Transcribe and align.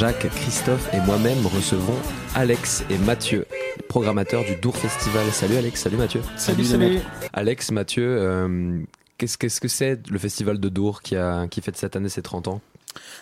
Jacques, 0.00 0.30
Christophe 0.30 0.88
et 0.94 1.00
moi-même 1.00 1.46
recevons 1.46 1.98
Alex 2.34 2.86
et 2.88 2.96
Mathieu, 2.96 3.44
programmateurs 3.86 4.46
du 4.46 4.56
Dour 4.56 4.74
Festival. 4.74 5.26
Salut 5.30 5.56
Alex, 5.58 5.78
salut 5.78 5.98
Mathieu. 5.98 6.22
Salut, 6.38 6.64
salut. 6.64 7.00
Alex, 7.34 7.70
Mathieu, 7.70 8.16
euh, 8.18 8.78
qu'est-ce 9.18 9.36
qu'est-ce 9.36 9.60
que 9.60 9.68
c'est 9.68 10.00
le 10.08 10.18
festival 10.18 10.58
de 10.58 10.70
Dour 10.70 11.02
qui, 11.02 11.16
a, 11.16 11.46
qui 11.48 11.60
fête 11.60 11.76
cette 11.76 11.96
année 11.96 12.08
ses 12.08 12.22
30 12.22 12.48
ans? 12.48 12.62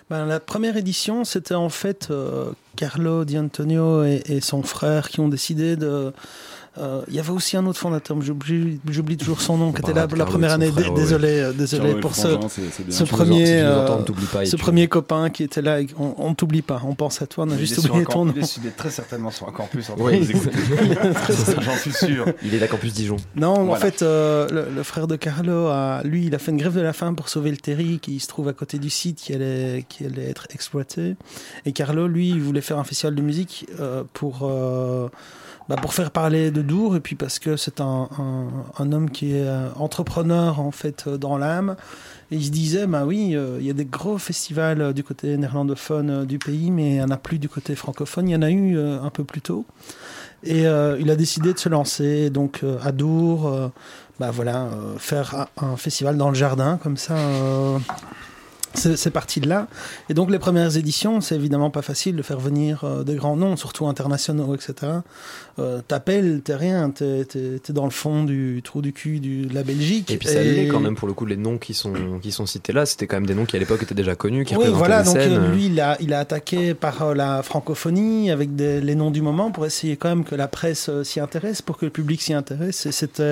Ben, 0.09 0.24
la 0.24 0.38
première 0.38 0.77
édition, 0.77 1.24
c'était 1.24 1.56
en 1.56 1.68
fait 1.68 2.12
euh, 2.12 2.52
Carlo 2.77 3.24
Di 3.24 3.37
Antonio 3.40 4.04
et, 4.04 4.23
et 4.26 4.40
son 4.40 4.62
frère 4.62 5.09
qui 5.09 5.18
ont 5.18 5.29
décidé 5.29 5.74
de. 5.74 6.12
Euh, 6.77 7.02
Il 7.08 7.14
y 7.14 7.18
avait 7.18 7.30
aussi 7.30 7.56
un 7.56 7.64
autre 7.66 7.79
fondateur, 7.79 8.16
mais 8.16 8.24
j'oublie 8.24 8.79
j'oublie 8.88 9.16
toujours 9.16 9.40
son 9.40 9.56
nom, 9.56 9.73
qui 9.73 9.80
était 9.80 9.93
là 9.95 10.06
Bah, 10.06 10.16
la 10.16 10.26
première 10.26 10.52
année. 10.52 10.70
frère, 10.70 10.84
Dé- 10.84 10.90
ouais. 10.90 10.96
Désolé, 11.01 11.29
euh, 11.40 11.52
désolé 11.52 11.95
pour 12.01 12.15
ce, 12.15 12.29
ce 12.90 13.04
premier, 13.04 13.60
euh, 13.62 13.87
ce 14.45 14.56
premier 14.56 14.87
copain 14.88 15.30
qui 15.30 15.43
était 15.43 15.62
là. 15.62 15.78
On, 15.98 16.15
on 16.18 16.30
ne 16.30 16.34
t'oublie 16.34 16.62
pas, 16.62 16.80
on 16.84 16.95
pense 16.95 17.23
à 17.23 17.26
toi, 17.26 17.46
on 17.48 17.51
a 17.51 17.56
juste 17.56 17.80
sur 17.80 17.90
oublié 17.90 18.04
ton 18.06 18.24
nom. 18.26 18.32
il 18.37 18.43
est- 18.43 18.56
il 18.62 18.66
est 18.68 18.76
très 18.76 18.90
certainement 18.90 19.30
plus 19.70 19.90
en 19.90 19.95
train 19.96 20.04
Oui. 20.04 20.28
J'en 21.60 21.76
suis 21.76 21.93
sûr. 21.93 22.26
Il 22.43 22.54
est 22.54 22.62
à 22.62 22.68
Campus 22.68 22.93
Dijon. 22.93 23.16
Non, 23.37 23.71
en 23.71 23.74
fait, 23.76 24.02
euh, 24.02 24.46
le, 24.50 24.74
le 24.74 24.82
frère 24.82 25.06
de 25.06 25.16
Carlo, 25.16 25.66
a, 25.68 26.02
lui, 26.04 26.26
il 26.26 26.34
a 26.34 26.38
fait 26.38 26.50
une 26.50 26.56
grève 26.59 26.74
de 26.74 26.80
la 26.80 26.93
faim 26.93 27.15
pour 27.15 27.28
sauver 27.28 27.50
le 27.50 27.56
terri 27.56 27.98
qui 28.00 28.21
se 28.21 28.26
trouve 28.28 28.48
à 28.48 28.52
côté 28.52 28.78
du 28.78 28.90
site 28.90 29.18
qui 29.18 29.32
allait, 29.34 29.84
qui 29.88 30.04
allait 30.04 30.28
être 30.30 30.46
exploité. 30.54 31.16
Et 31.66 31.73
Carlo, 31.73 32.06
lui, 32.09 32.28
il 32.30 32.40
voulait 32.43 32.60
faire 32.60 32.78
un 32.78 32.84
festival 32.84 33.15
de 33.15 33.23
musique 33.23 33.66
euh, 33.80 34.02
pour, 34.12 34.40
euh, 34.43 35.09
bah, 35.69 35.77
pour 35.77 35.93
faire 35.93 36.11
parler 36.11 36.51
de 36.51 36.63
Dour 36.63 36.97
et 36.97 37.01
puis 37.01 37.15
parce 37.15 37.38
que 37.38 37.59
c'est 37.59 37.83
un, 37.83 38.09
un, 38.79 38.93
homme 38.93 39.11
qui 39.11 39.35
est 39.35 39.47
euh, 39.47 39.69
entrepreneur 39.77 40.61
en 40.61 40.71
fait 40.71 41.05
euh, 41.07 41.19
dans 41.19 41.37
l'âme. 41.37 41.77
Et 42.30 42.37
il 42.37 42.45
se 42.45 42.51
disait, 42.51 42.87
bah 42.87 43.05
oui, 43.05 43.37
euh, 43.37 43.59
il 43.61 43.66
y 43.66 43.71
a 43.71 43.74
des 43.74 43.85
gros 43.85 44.16
festivals 44.16 44.95
du 44.95 45.05
côté 45.05 45.37
néerlandophone 45.37 46.24
du 46.24 46.39
pays, 46.39 46.71
mais 46.71 46.89
il 46.89 46.95
n'y 46.95 47.02
en 47.02 47.11
a 47.11 47.19
plus 47.19 47.39
du 47.39 47.51
côté 47.51 47.74
francophone. 47.74 48.29
Il 48.29 48.33
y 48.33 48.37
en 48.37 48.43
a 48.43 48.51
eu 48.51 48.79
un 48.79 49.11
peu 49.11 49.24
plus 49.24 49.41
tôt. 49.43 49.66
Et 50.43 50.63
il 50.63 51.11
a 51.11 51.16
décidé 51.16 51.52
de 51.52 51.59
se 51.59 51.69
lancer 51.69 52.30
donc 52.30 52.63
à 52.85 52.93
Dour, 52.93 53.73
bah 54.21 54.30
voilà, 54.30 54.69
faire 54.99 55.49
un, 55.57 55.77
festival 55.77 56.16
dans 56.16 56.29
le 56.29 56.35
jardin 56.35 56.79
comme 56.80 56.96
ça. 56.96 57.16
C'est 58.74 59.11
parti 59.11 59.41
de 59.41 59.49
là. 59.49 59.66
Et 60.09 60.15
donc 60.15 60.30
les 60.30 60.38
premières 60.38 60.77
éditions, 60.77 61.21
c'est 61.21 61.35
évidemment 61.35 61.71
pas 61.71 61.83
facile 61.83 62.15
de 62.16 62.23
faire 62.23 62.38
venir 62.38 62.85
euh, 62.85 63.02
des 63.02 63.16
grands 63.16 63.37
noms, 63.37 63.57
surtout 63.57 63.87
internationaux, 63.87 64.55
etc. 64.55 64.75
Euh, 65.59 65.81
T'appelles, 65.87 66.41
t'es 66.43 66.55
rien, 66.55 66.91
t'es 66.91 67.27
dans 67.71 67.84
le 67.84 67.91
fond 67.91 68.25
du 68.25 68.61
trou 68.62 68.81
du 68.83 68.93
cul 68.93 69.19
du- 69.21 69.47
de 69.47 69.55
la 69.55 69.62
Belgique. 69.65 70.11
Et 70.11 70.16
puis 70.19 70.28
ça 70.28 70.43
l'est 70.43 70.69
quand 70.69 70.81
même 70.81 70.94
pour 70.94 71.09
le 71.09 71.15
coup, 71.15 71.27
les 71.27 71.37
noms 71.37 71.59
qui 71.59 71.75
sont, 71.75 71.93
qui 72.23 72.31
sont 72.31 72.47
cités 72.47 72.73
là, 72.73 72.87
c'était 72.87 73.07
quand 73.07 73.17
même 73.17 73.27
des 73.27 73.34
noms 73.34 73.45
qui 73.47 73.57
à 73.57 73.59
l'époque 73.59 73.83
étaient 73.83 73.95
déjà 73.95 74.15
connus, 74.15 74.45
qui 74.45 74.55
Oui, 74.57 74.67
voilà, 74.69 75.03
donc 75.03 75.17
scènes. 75.17 75.53
lui, 75.53 75.67
il 75.67 75.81
a, 75.81 75.97
il 76.01 76.12
a 76.12 76.21
attaqué 76.21 76.75
par 76.75 77.03
euh, 77.03 77.15
la 77.15 77.43
francophonie 77.43 78.31
avec 78.31 78.55
des- 78.55 78.81
les 78.81 78.95
noms 78.95 79.11
du 79.11 79.23
moment 79.23 79.51
pour 79.51 79.67
essayer 79.67 79.97
quand 79.97 80.09
même 80.11 80.25
que 80.25 80.34
la 80.34 80.47
presse 80.49 80.89
euh, 80.89 81.03
s'y 81.05 81.21
intéresse, 81.21 81.62
pour 81.62 81.77
que 81.78 81.84
le 81.87 81.91
public 81.91 82.23
s'y 82.23 82.33
intéresse. 82.34 82.87
Et 82.87 82.93
c'était. 82.93 83.23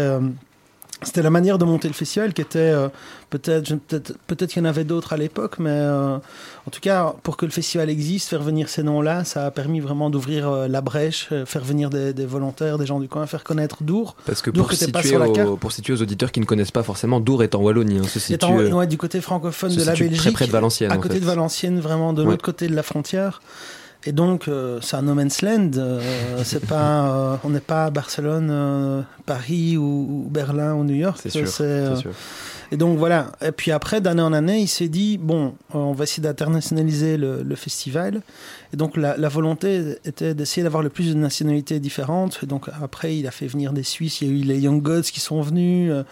C'était 1.03 1.23
la 1.23 1.29
manière 1.31 1.59
de 1.59 1.65
monter 1.67 1.89
le 1.89 1.95
festival 1.95 2.33
qui 2.33 2.41
était 2.41 2.59
euh, 2.59 2.89
peut-être 3.29 3.75
peut-être 3.87 4.15
peut-être 4.27 4.51
qu'il 4.51 4.63
y 4.63 4.67
en 4.67 4.69
avait 4.69 4.85
d'autres 4.85 5.13
à 5.13 5.19
l'époque 5.19 5.59
mais 5.59 5.69
euh, 5.71 6.17
en 6.17 6.71
tout 6.71 6.81
cas 6.81 7.15
pour 7.23 7.37
que 7.37 7.45
le 7.45 7.53
festival 7.53 7.91
existe 7.91 8.29
faire 8.31 8.43
venir 8.43 8.69
ces 8.71 8.83
noms-là 8.83 9.25
ça 9.25 9.45
a 9.47 9.51
permis 9.51 9.81
vraiment 9.81 10.09
d'ouvrir 10.09 10.49
euh, 10.49 10.69
la 10.69 10.81
brèche 10.81 11.29
faire 11.45 11.63
venir 11.65 11.91
des, 11.91 12.15
des 12.15 12.25
volontaires 12.25 12.79
des 12.79 12.87
gens 12.87 12.99
du 12.99 13.09
coin 13.09 13.27
faire 13.27 13.45
connaître 13.45 13.83
Dour 13.83 14.17
Parce 14.25 14.41
que 14.41 14.51
Dour 14.51 14.69
pour 14.69 14.71
pas 14.71 14.85
situer, 14.87 15.09
sur 15.11 15.19
la 15.19 15.29
aux, 15.29 15.33
carte. 15.33 15.59
pour 15.59 15.73
situer 15.73 15.93
aux 15.93 16.01
auditeurs 16.01 16.33
qui 16.33 16.41
ne 16.41 16.47
connaissent 16.47 16.71
pas 16.71 16.83
forcément, 16.83 17.21
Dour 17.21 17.43
est 17.43 17.55
en 17.55 17.61
Wallonie, 17.61 17.99
hein, 17.99 18.05
se 18.09 18.19
situe, 18.19 18.47
euh, 18.47 18.71
ouais, 18.73 18.87
du 18.87 18.97
côté 18.97 19.21
francophone 19.21 19.71
se 19.71 19.81
de 19.81 19.85
la 19.85 19.93
Belgique 19.95 20.19
très 20.19 20.31
près 20.33 20.47
de 20.47 20.53
Valenciennes. 20.53 20.93
à 20.93 20.97
en 20.97 21.01
côté 21.01 21.15
fait. 21.17 21.21
de 21.21 21.27
Valenciennes, 21.27 21.79
vraiment 21.79 22.13
de 22.15 22.23
Ouais. 22.23 22.31
l'autre 22.31 22.45
côté 22.45 22.69
de 22.69 22.75
la 22.75 22.83
frontière. 22.83 23.43
Et 24.07 24.13
donc, 24.13 24.47
euh, 24.47 24.79
c'est 24.83 24.97
un 24.97 25.03
no 25.03 25.15
man's 25.15 25.43
land. 25.43 25.71
euh, 25.77 26.01
c'est 26.45 26.65
pas, 26.65 27.09
euh, 27.09 27.37
on 27.45 27.51
n'est 27.51 27.61
pas 27.61 27.87
à 27.87 27.91
Barcelone, 27.91 28.49
euh, 28.51 29.03
Paris 29.27 29.77
ou, 29.77 29.83
ou 29.83 30.29
Berlin 30.31 30.75
ou 30.75 30.85
New 30.85 30.95
York. 30.95 31.19
C'est 31.21 31.31
sûr, 31.31 31.49
euh, 31.61 31.95
c'est 31.97 32.03
sûr. 32.03 32.13
Et 32.73 32.77
donc 32.77 32.99
voilà. 32.99 33.33
Et 33.45 33.53
puis 33.53 33.71
après, 33.73 34.01
d'année 34.01 34.23
en 34.23 34.33
année, 34.33 34.59
il 34.61 34.69
s'est 34.69 34.89
dit 34.89 35.19
bon, 35.19 35.55
euh, 35.75 35.79
on 35.79 35.93
va 35.93 36.05
essayer 36.05 36.23
d'internationaliser 36.23 37.17
le, 37.17 37.43
le 37.43 37.55
festival. 37.57 38.23
Et 38.73 38.77
donc 38.77 38.97
la, 38.97 39.17
la 39.17 39.29
volonté 39.29 39.97
était 40.05 40.35
d'essayer 40.35 40.63
d'avoir 40.65 40.83
le 40.83 40.89
plus 40.89 41.11
de 41.15 41.15
nationalités 41.19 41.79
différentes. 41.81 42.41
Et 42.43 42.47
donc 42.47 42.69
après, 42.83 43.17
il 43.17 43.27
a 43.27 43.31
fait 43.31 43.47
venir 43.47 43.73
des 43.73 43.83
Suisses. 43.85 44.21
Il 44.21 44.29
y 44.29 44.31
a 44.31 44.35
eu 44.35 44.43
les 44.43 44.59
Young 44.61 44.83
Gods 44.83 45.03
qui 45.03 45.21
sont 45.21 45.41
venus, 45.41 45.91
euh, 45.93 46.03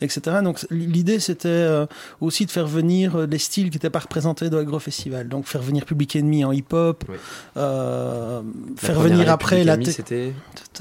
etc. 0.00 0.36
Donc 0.44 0.64
l'idée, 0.70 1.20
c'était 1.20 1.48
euh, 1.48 1.86
aussi 2.20 2.44
de 2.46 2.50
faire 2.50 2.66
venir 2.66 3.16
euh, 3.16 3.26
les 3.26 3.38
styles 3.38 3.70
qui 3.70 3.76
n'étaient 3.76 3.90
pas 3.90 4.00
représentés 4.00 4.50
dans 4.50 4.58
l'agro-festival. 4.58 5.28
Donc 5.28 5.46
faire 5.46 5.62
venir 5.62 5.84
Public 5.86 6.16
Enemy 6.16 6.44
en 6.44 6.52
hip-hop, 6.52 7.04
Oui. 7.08 7.16
La 7.56 8.42
faire 8.76 9.00
venir 9.00 9.30
après 9.30 9.64
la... 9.64 9.72
Amie, 9.74 9.84
te- 9.86 9.90
c'était 9.90 10.32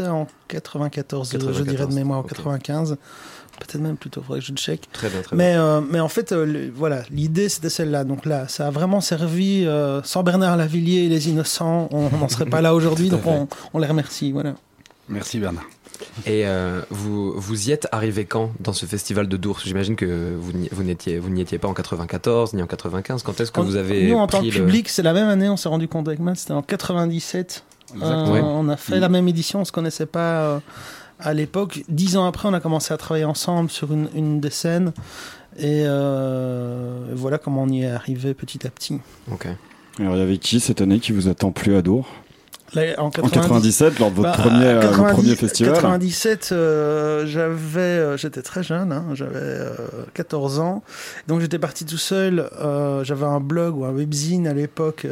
en 0.07 0.27
94, 0.47 1.27
je 1.31 1.37
94, 1.37 1.67
dirais 1.69 1.87
de 1.87 1.93
mémoire, 1.93 2.19
ou 2.19 2.23
ok. 2.23 2.29
95. 2.29 2.97
Peut-être 3.67 3.81
même 3.81 3.95
plutôt, 3.97 4.21
faudrait 4.21 4.39
que 4.39 4.45
je 4.45 4.51
le 4.51 4.57
check. 4.57 4.87
très 4.91 5.09
bien, 5.09 5.21
très 5.21 5.35
bien. 5.35 5.45
Mais, 5.45 5.55
euh, 5.55 5.81
mais 5.81 5.99
en 5.99 6.07
fait, 6.09 6.31
euh, 6.31 6.45
le- 6.45 6.71
voilà, 6.75 7.03
l'idée 7.11 7.47
c'était 7.49 7.69
celle-là. 7.69 8.03
Donc 8.03 8.25
là, 8.25 8.47
ça 8.47 8.67
a 8.67 8.71
vraiment 8.71 8.99
servi. 9.01 9.63
euh, 9.65 10.01
sans 10.03 10.23
Bernard 10.23 10.57
Lavillier 10.57 11.03
et 11.05 11.09
les 11.09 11.29
Innocents, 11.29 11.87
on 11.91 12.09
n'en 12.17 12.27
serait 12.29 12.45
pas 12.47 12.61
là 12.61 12.73
aujourd'hui. 12.75 13.09
Donc 13.09 13.25
on, 13.25 13.47
on 13.73 13.79
les 13.79 13.87
remercie. 13.87 14.31
Voilà. 14.31 14.55
Merci 15.09 15.39
Bernard. 15.39 15.65
Et 16.25 16.45
vous, 16.89 17.33
vous 17.39 17.69
y 17.69 17.71
êtes 17.71 17.87
arrivé 17.91 18.25
quand 18.25 18.49
dans 18.59 18.73
ce 18.73 18.85
festival 18.87 19.27
de 19.27 19.37
Dour? 19.37 19.59
J'imagine 19.63 19.95
que 19.95 20.35
vous 20.39 20.51
n'y 20.53 20.67
vous 20.69 20.83
vous 20.83 21.39
étiez 21.39 21.57
pas 21.59 21.67
en 21.67 21.73
94 21.75 22.53
ni 22.53 22.61
en 22.63 22.67
95. 22.67 23.21
Quand 23.21 23.39
est-ce 23.39 23.51
que 23.51 23.61
vous 23.61 23.75
avez 23.75 24.09
Nous, 24.09 24.17
en 24.17 24.25
tant 24.27 24.39
que 24.41 24.45
le- 24.45 24.51
public, 24.51 24.89
c'est 24.89 25.03
la 25.03 25.13
même 25.13 25.27
année, 25.27 25.47
on 25.49 25.57
s'est 25.57 25.69
rendu 25.69 25.87
compte 25.87 26.07
avec 26.07 26.19
Matt, 26.19 26.37
c'était 26.37 26.53
en 26.53 26.63
97. 26.63 27.63
Euh, 27.91 27.97
Exactement. 27.97 28.31
Ouais. 28.31 28.41
On 28.41 28.67
a 28.69 28.77
fait 28.77 28.99
la 28.99 29.09
même 29.09 29.27
édition, 29.27 29.61
on 29.61 29.65
se 29.65 29.71
connaissait 29.71 30.05
pas 30.07 30.41
euh, 30.41 30.59
à 31.21 31.33
l'époque. 31.33 31.83
Dix 31.89 32.17
ans 32.17 32.25
après, 32.25 32.47
on 32.49 32.53
a 32.53 32.59
commencé 32.59 32.93
à 32.93 32.97
travailler 32.97 33.25
ensemble 33.25 33.69
sur 33.69 33.91
une, 33.93 34.09
une 34.15 34.39
des 34.39 34.49
scènes. 34.49 34.91
Et 35.57 35.83
euh, 35.85 36.99
voilà 37.13 37.37
comment 37.37 37.63
on 37.63 37.69
y 37.69 37.83
est 37.83 37.89
arrivé 37.89 38.33
petit 38.33 38.65
à 38.65 38.69
petit. 38.69 38.99
Ok. 39.31 39.47
Alors, 39.99 40.15
il 40.15 40.19
y 40.19 40.23
avait 40.23 40.37
qui 40.37 40.59
cette 40.59 40.81
année 40.81 40.99
qui 40.99 41.11
vous 41.11 41.27
a 41.27 41.33
tant 41.33 41.51
plu 41.51 41.75
à 41.75 41.81
Dour? 41.81 42.07
Là, 42.73 42.83
en 42.99 43.07
En 43.07 43.09
90 43.09 43.33
97, 43.33 43.99
lors 43.99 44.11
de 44.11 44.15
votre 44.15 44.29
Bah, 44.31 44.37
premier, 44.37 44.65
euh, 44.65 44.81
90 44.81 45.13
premier 45.13 45.35
festival 45.35 45.73
97, 45.73 46.49
euh, 46.53 47.25
j'avais, 47.25 47.79
euh, 47.81 48.15
j'étais 48.15 48.41
très 48.41 48.63
jeune, 48.63 48.93
hein, 48.93 49.07
j'avais 49.13 49.35
euh, 49.35 49.71
14 50.13 50.59
ans. 50.59 50.81
Donc 51.27 51.41
j'étais 51.41 51.59
parti 51.59 51.83
tout 51.85 51.97
seul. 51.97 52.49
euh, 52.61 53.03
j'avais 53.03 53.25
un 53.25 53.41
blog 53.41 53.75
ou 53.75 53.83
un 53.83 53.91
webzine 53.91 54.47
à 54.47 54.53
l'époque. 54.53 55.05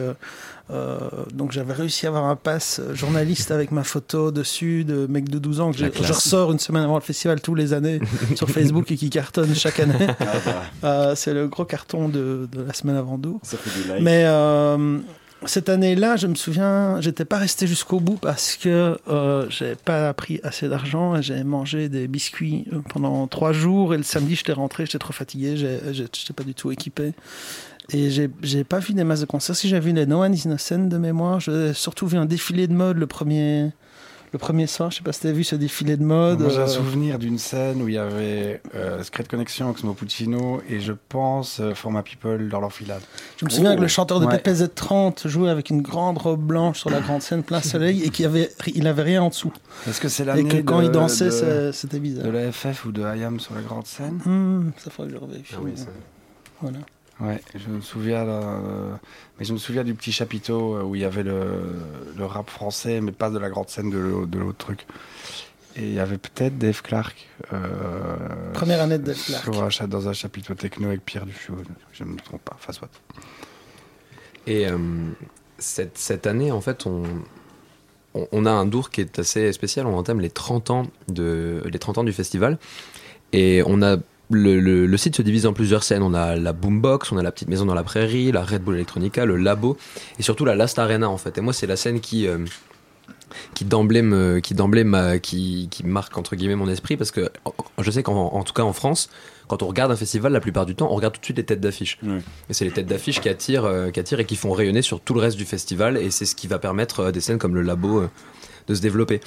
Euh, 0.72 0.98
donc 1.34 1.52
j'avais 1.52 1.74
réussi 1.74 2.06
à 2.06 2.10
avoir 2.10 2.26
un 2.26 2.36
pass 2.36 2.82
journaliste 2.94 3.52
avec 3.52 3.72
ma 3.72 3.84
photo 3.84 4.32
dessus 4.32 4.84
de 4.84 5.08
mec 5.08 5.30
de 5.30 5.40
12 5.40 5.62
ans 5.62 5.72
que 5.72 5.78
je, 5.78 5.86
ressors 5.86 6.52
une 6.52 6.60
semaine 6.60 6.84
avant 6.84 6.96
le 6.96 7.02
festival 7.02 7.42
tous 7.42 7.56
les 7.56 7.74
années 7.74 8.00
sur 8.36 8.50
Facebook 8.50 8.92
et 8.92 8.98
qui 8.98 9.10
cartonne 9.10 9.56
chaque 9.56 9.80
année. 9.80 10.08
Ah, 10.20 10.26
bah, 10.46 10.90
Euh, 11.10 11.16
c'est 11.16 11.34
le 11.34 11.48
gros 11.48 11.66
carton 11.66 12.10
de, 12.10 12.48
de 12.52 12.62
la 12.62 12.74
semaine 12.74 12.96
avant 12.96 13.18
d'eau. 13.18 13.40
ça 13.44 13.58
fait 13.58 13.82
du 13.82 13.88
like. 13.88 14.02
Mais 14.02 14.24
euh, 14.26 15.00
cette 15.46 15.70
année-là, 15.70 16.16
je 16.18 16.28
me 16.28 16.36
souviens, 16.36 17.00
j'étais 17.02 17.26
pas 17.26 17.38
resté 17.38 17.68
jusqu'au 17.68 18.00
bout 18.00 18.18
parce 18.18 18.56
que 18.58 18.98
euh, 19.08 19.46
j'ai 19.50 19.76
pas 19.76 20.14
pris 20.14 20.40
assez 20.44 20.68
d'argent 20.68 21.16
et 21.16 21.22
j'ai 21.22 21.44
mangé 21.44 21.90
des 21.90 22.08
biscuits 22.08 22.66
pendant 22.90 23.28
trois 23.28 23.54
jours. 23.54 23.94
Et 23.94 23.98
le 23.98 24.04
samedi, 24.04 24.36
j'étais 24.36 24.54
rentré, 24.54 24.86
j'étais 24.86 25.00
trop 25.00 25.14
fatigué, 25.14 25.56
j'étais 25.92 26.34
pas 26.36 26.44
du 26.44 26.54
tout 26.54 26.72
équipé. 26.72 27.14
Et 27.92 28.10
j'ai 28.12 28.30
j'ai 28.42 28.64
pas 28.64 28.80
vu 28.80 28.94
des 28.94 29.04
masses 29.04 29.22
de 29.22 29.26
concerts. 29.26 29.56
Si 29.56 29.68
j'ai 29.68 29.80
vu 29.80 29.92
les 29.94 30.06
No 30.06 30.22
One 30.24 30.34
is 30.34 30.44
Innocent 30.46 30.88
de 30.90 30.98
mémoire, 30.98 31.40
j'ai 31.40 31.74
surtout 31.74 32.08
vu 32.08 32.18
un 32.18 32.26
défilé 32.26 32.68
de 32.68 32.74
mode 32.74 32.98
le 32.98 33.08
premier, 33.08 33.72
le 34.32 34.38
premier 34.38 34.68
soir. 34.68 34.92
Je 34.92 34.98
sais 34.98 35.04
pas 35.04 35.12
si 35.12 35.22
t'as 35.22 35.32
vu 35.32 35.44
ce 35.44 35.56
défilé 35.56 35.98
de 35.98 36.04
mode. 36.04 36.46
J'ai 36.52 36.58
un 36.58 36.62
euh, 36.62 36.68
souvenir 36.68 37.18
d'une 37.18 37.40
scène 37.40 37.82
où 37.82 37.88
il 37.88 37.96
y 37.96 37.98
avait 37.98 38.62
euh, 38.76 39.02
Secret 39.02 39.24
Connection, 39.24 39.72
Oxmo 39.72 39.94
Puccino 39.96 40.62
et 40.70 40.80
je 40.82 40.94
pense 41.10 41.60
euh, 41.60 41.74
Format 41.74 42.04
People 42.04 42.48
dans 42.48 42.60
l'enfilade. 42.60 43.02
Je 43.38 43.46
me 43.46 43.50
souviens 43.50 43.74
Oh. 43.74 43.78
que 43.78 43.82
le 43.82 43.88
chanteur 43.88 44.20
de 44.20 44.28
Ouais. 44.28 44.38
PPZ30 44.38 45.28
jouait 45.28 45.50
avec 45.50 45.72
une 45.72 45.82
grande 45.82 46.20
robe 46.20 46.42
blanche 46.44 46.80
sur 46.80 46.92
la 46.92 47.00
grande 47.02 47.24
scène 47.24 47.42
plein 47.42 47.62
soleil 47.64 48.04
et 48.04 48.10
qu'il 48.10 48.28
avait, 48.28 48.52
il 48.76 48.86
avait 48.86 49.02
rien 49.02 49.24
en 49.24 49.30
dessous. 49.30 49.52
Est-ce 49.88 50.00
que 50.00 50.10
c'est 50.10 50.22
Et 50.22 50.26
l'année 50.28 50.44
que 50.48 50.58
quand 50.58 50.80
de- 50.80 50.86
il 50.86 50.92
dansait, 50.92 51.72
c'était 51.74 52.00
bizarre. 52.00 52.26
de 52.26 52.30
la 52.30 52.52
FF 52.52 52.86
ou 52.86 52.92
de 52.92 53.02
IAM 53.02 53.40
sur 53.40 53.56
la 53.56 53.62
grande 53.62 53.88
scène? 53.88 54.20
Hmm, 54.26 54.70
ça 54.78 54.92
faudrait 54.92 55.12
que 55.12 55.18
je 55.18 55.22
revérifie. 55.24 55.54
Ah 55.58 55.62
oui, 55.64 55.72
Voilà. 56.62 56.78
Ouais, 57.20 57.42
je 57.54 57.68
me 57.70 57.82
souviens, 57.82 58.26
euh, 58.28 58.94
mais 59.38 59.46
je 59.46 59.52
me 59.52 59.58
souviens 59.58 59.84
du 59.84 59.94
petit 59.94 60.12
chapiteau 60.14 60.76
euh, 60.76 60.84
où 60.84 60.96
il 60.96 61.02
y 61.02 61.06
avait 61.06 61.24
le, 61.24 61.74
le 62.18 62.26
rap 62.26 62.50
français, 62.50 63.02
mais 63.02 63.12
pas 63.12 63.30
de 63.30 63.38
la 63.38 63.50
grande 63.50 63.68
scène 63.70 63.90
de 63.90 64.26
de 64.26 64.40
l'autre 64.40 64.58
truc. 64.58 64.86
Et 65.76 65.84
il 65.84 65.94
y 65.94 66.00
avait 66.00 66.18
peut-être 66.18 66.58
Dave 66.58 66.82
Clark. 66.82 67.28
euh, 67.54 68.54
Première 68.54 68.82
année 68.82 68.98
de 68.98 69.04
Dave 69.04 69.22
Clark. 69.44 69.72
sur 69.74 69.84
un 69.84 69.88
dans 69.88 70.08
un 70.08 70.14
chapiteau 70.14 70.54
techno 70.56 70.88
avec 70.88 71.04
Pierre 71.06 71.26
Duchot. 71.26 71.58
Je 71.92 72.04
ne 72.06 72.10
me 72.12 72.18
trompe 72.18 72.42
pas. 72.44 72.56
Enfin, 72.56 72.74
soit. 72.74 72.90
Et 74.48 74.68
euh, 74.68 74.78
cette, 75.58 75.98
cette 75.98 76.26
année, 76.26 76.52
en 76.52 76.62
fait, 76.62 76.86
on, 76.86 77.04
on, 78.16 78.28
on 78.32 78.46
a 78.46 78.52
un 78.52 78.66
Dour 78.66 78.90
qui 78.90 79.02
est 79.02 79.20
assez 79.20 79.54
spécial. 79.54 79.86
On 79.88 79.96
entame 79.98 80.22
les 80.22 80.30
30 80.32 80.70
ans, 80.72 80.88
de, 81.08 81.62
les 81.66 81.80
30 81.80 82.00
ans 82.00 82.04
du 82.04 82.14
festival. 82.14 82.58
Et 83.32 83.62
on 83.68 83.82
a 83.84 83.98
le, 84.32 84.60
le- 84.60 84.86
le 84.86 84.98
site 84.98 85.16
se 85.16 85.22
divise 85.22 85.46
en 85.46 85.54
plusieurs 85.54 85.84
scènes. 85.84 86.04
On 86.04 86.14
a 86.14 86.36
la 86.36 86.54
Boombox, 86.54 87.12
on 87.12 87.18
a 87.18 87.24
la 87.24 87.32
petite 87.32 87.50
maison 87.50 87.66
dans 87.66 87.74
la 87.74 87.84
prairie, 87.84 88.32
la 88.32 88.44
Red 88.44 88.62
Bull 88.64 88.76
Electronica, 88.76 89.26
le 89.26 89.36
Labo 89.38 89.78
et 90.20 90.24
surtout 90.24 90.46
la 90.46 90.56
Last 90.56 90.78
Arena 90.80 91.10
en 91.10 91.18
fait. 91.18 91.38
Et 91.38 91.42
moi, 91.42 91.54
c'est 91.54 91.68
la 91.68 91.76
scène 91.76 92.00
qui 92.00 92.28
euh, 92.28 92.38
qui 93.54 93.64
d'emblée 93.66 94.02
me- 94.02 94.40
qui 94.40 94.54
d'emblée 94.56 94.84
m'a- 94.84 95.20
qui, 95.20 95.68
qui 95.70 95.86
marque 95.86 96.18
entre 96.18 96.36
guillemets 96.36 96.56
mon 96.56 96.68
esprit 96.70 96.98
parce 96.98 97.12
que 97.12 97.30
je 97.80 97.92
sais 97.92 98.02
qu'en 98.04 98.16
en 98.16 98.44
tout 98.44 98.54
cas 98.54 98.64
en 98.64 98.74
France, 98.74 99.10
quand 99.48 99.64
on 99.64 99.68
regarde 99.68 99.92
un 99.92 99.96
festival, 99.96 100.32
la 100.32 100.40
plupart 100.40 100.66
du 100.68 100.76
temps, 100.76 100.90
on 100.92 100.96
regarde 100.96 101.14
tout 101.16 101.20
de 101.22 101.26
suite 101.26 101.38
les 101.38 101.46
têtes 101.46 101.60
d'affiche. 101.62 101.98
Ouais. 102.04 102.20
Et 102.50 102.54
c'est 102.54 102.66
les 102.66 102.72
têtes 102.72 102.86
d'affiche 102.86 103.20
qui 103.22 103.30
attirent, 103.30 103.66
euh, 103.66 103.90
qui 103.90 104.00
attirent 104.00 104.20
et 104.20 104.26
qui 104.26 104.36
font 104.36 104.52
rayonner 104.52 104.82
sur 104.84 105.00
tout 105.00 105.14
le 105.16 105.22
reste 105.22 105.38
du 105.38 105.46
festival. 105.46 105.98
Et 105.98 106.12
c'est 106.12 106.26
ce 106.26 106.36
qui 106.36 106.46
va 106.48 106.60
permettre 106.60 107.06
à 107.06 107.12
des 107.12 107.20
scènes 107.22 107.40
comme 107.40 107.56
le 107.56 107.62
Labo 107.64 108.00
euh, 108.02 108.10
de 108.68 108.76
se 108.76 108.82
développer. 108.82 109.22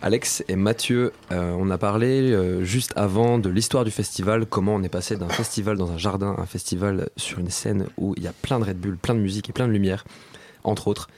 Alex 0.00 0.44
et 0.46 0.54
Mathieu, 0.54 1.12
euh, 1.32 1.52
on 1.58 1.70
a 1.70 1.78
parlé 1.78 2.30
euh, 2.30 2.62
juste 2.62 2.92
avant 2.94 3.38
de 3.38 3.48
l'histoire 3.48 3.84
du 3.84 3.90
festival, 3.90 4.46
comment 4.46 4.76
on 4.76 4.82
est 4.84 4.88
passé 4.88 5.16
d'un 5.16 5.28
festival 5.28 5.76
dans 5.76 5.90
un 5.90 5.98
jardin 5.98 6.36
à 6.38 6.42
un 6.42 6.46
festival 6.46 7.08
sur 7.16 7.40
une 7.40 7.50
scène 7.50 7.86
où 7.96 8.14
il 8.16 8.22
y 8.22 8.28
a 8.28 8.32
plein 8.32 8.60
de 8.60 8.64
Red 8.64 8.78
Bull, 8.78 8.96
plein 8.96 9.14
de 9.14 9.20
musique 9.20 9.48
et 9.48 9.52
plein 9.52 9.66
de 9.66 9.72
lumière, 9.72 10.04
entre 10.62 10.86
autres. 10.86 11.08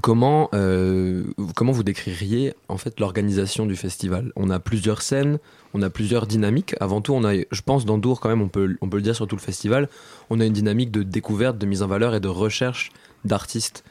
Comment, 0.00 0.48
euh, 0.54 1.24
comment 1.56 1.72
vous 1.72 1.82
décririez 1.82 2.54
en 2.68 2.78
fait 2.78 3.00
l'organisation 3.00 3.66
du 3.66 3.74
festival? 3.74 4.32
On 4.36 4.50
a 4.50 4.60
plusieurs 4.60 5.02
scènes, 5.02 5.40
on 5.74 5.82
a 5.82 5.90
plusieurs 5.90 6.28
dynamiques. 6.28 6.76
Avant 6.78 7.00
tout, 7.00 7.12
on 7.12 7.24
a, 7.24 7.34
je 7.34 7.62
pense, 7.62 7.84
dans 7.84 7.98
Dour 7.98 8.20
quand 8.20 8.28
même, 8.28 8.40
on 8.40 8.48
peut, 8.48 8.76
on 8.80 8.88
peut 8.88 8.98
le 8.98 9.02
dire 9.02 9.16
sur 9.16 9.26
tout 9.26 9.34
le 9.34 9.40
festival, 9.40 9.88
on 10.30 10.38
a 10.38 10.44
une 10.44 10.52
dynamique 10.52 10.92
de 10.92 11.02
découverte, 11.02 11.58
de 11.58 11.66
mise 11.66 11.82
en 11.82 11.88
valeur 11.88 12.14
et 12.14 12.20
de 12.20 12.28
recherche 12.28 12.92
d'artistes. 13.24 13.82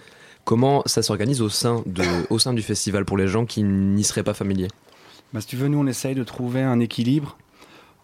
Comment 0.47 0.81
ça 0.85 1.01
s'organise 1.03 1.41
au 1.41 1.49
sein 1.49 1.83
de, 1.85 2.03
au 2.29 2.39
sein 2.39 2.53
du 2.53 2.61
festival 2.61 3.03
pour 3.03 3.17
les 3.17 3.27
gens 3.27 3.45
qui 3.45 3.63
n'y 3.63 4.05
seraient 4.05 4.23
pas 4.23 4.33
familiers? 4.33 4.69
Bah, 5.33 5.41
si 5.41 5.47
tu 5.47 5.57
veux, 5.57 5.67
nous, 5.67 5.77
on 5.77 5.87
essaye 5.87 6.15
de 6.15 6.23
trouver 6.23 6.61
un 6.61 6.79
équilibre 6.79 7.35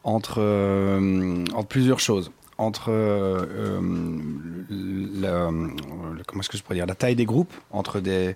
entre, 0.04 0.40
euh, 0.40 1.45
entre 1.56 1.68
plusieurs 1.69 2.01
choses. 2.01 2.31
Entre 2.57 2.90
euh, 2.92 3.45
euh, 3.50 3.80
la- 5.22 5.50
comment 6.28 6.42
est-ce 6.42 6.50
que 6.50 6.57
je 6.57 6.63
pourrais 6.63 6.75
dire, 6.75 6.86
la 6.86 6.95
taille 6.95 7.16
des 7.16 7.24
groupes, 7.24 7.54
entre 7.72 8.01
des, 8.01 8.36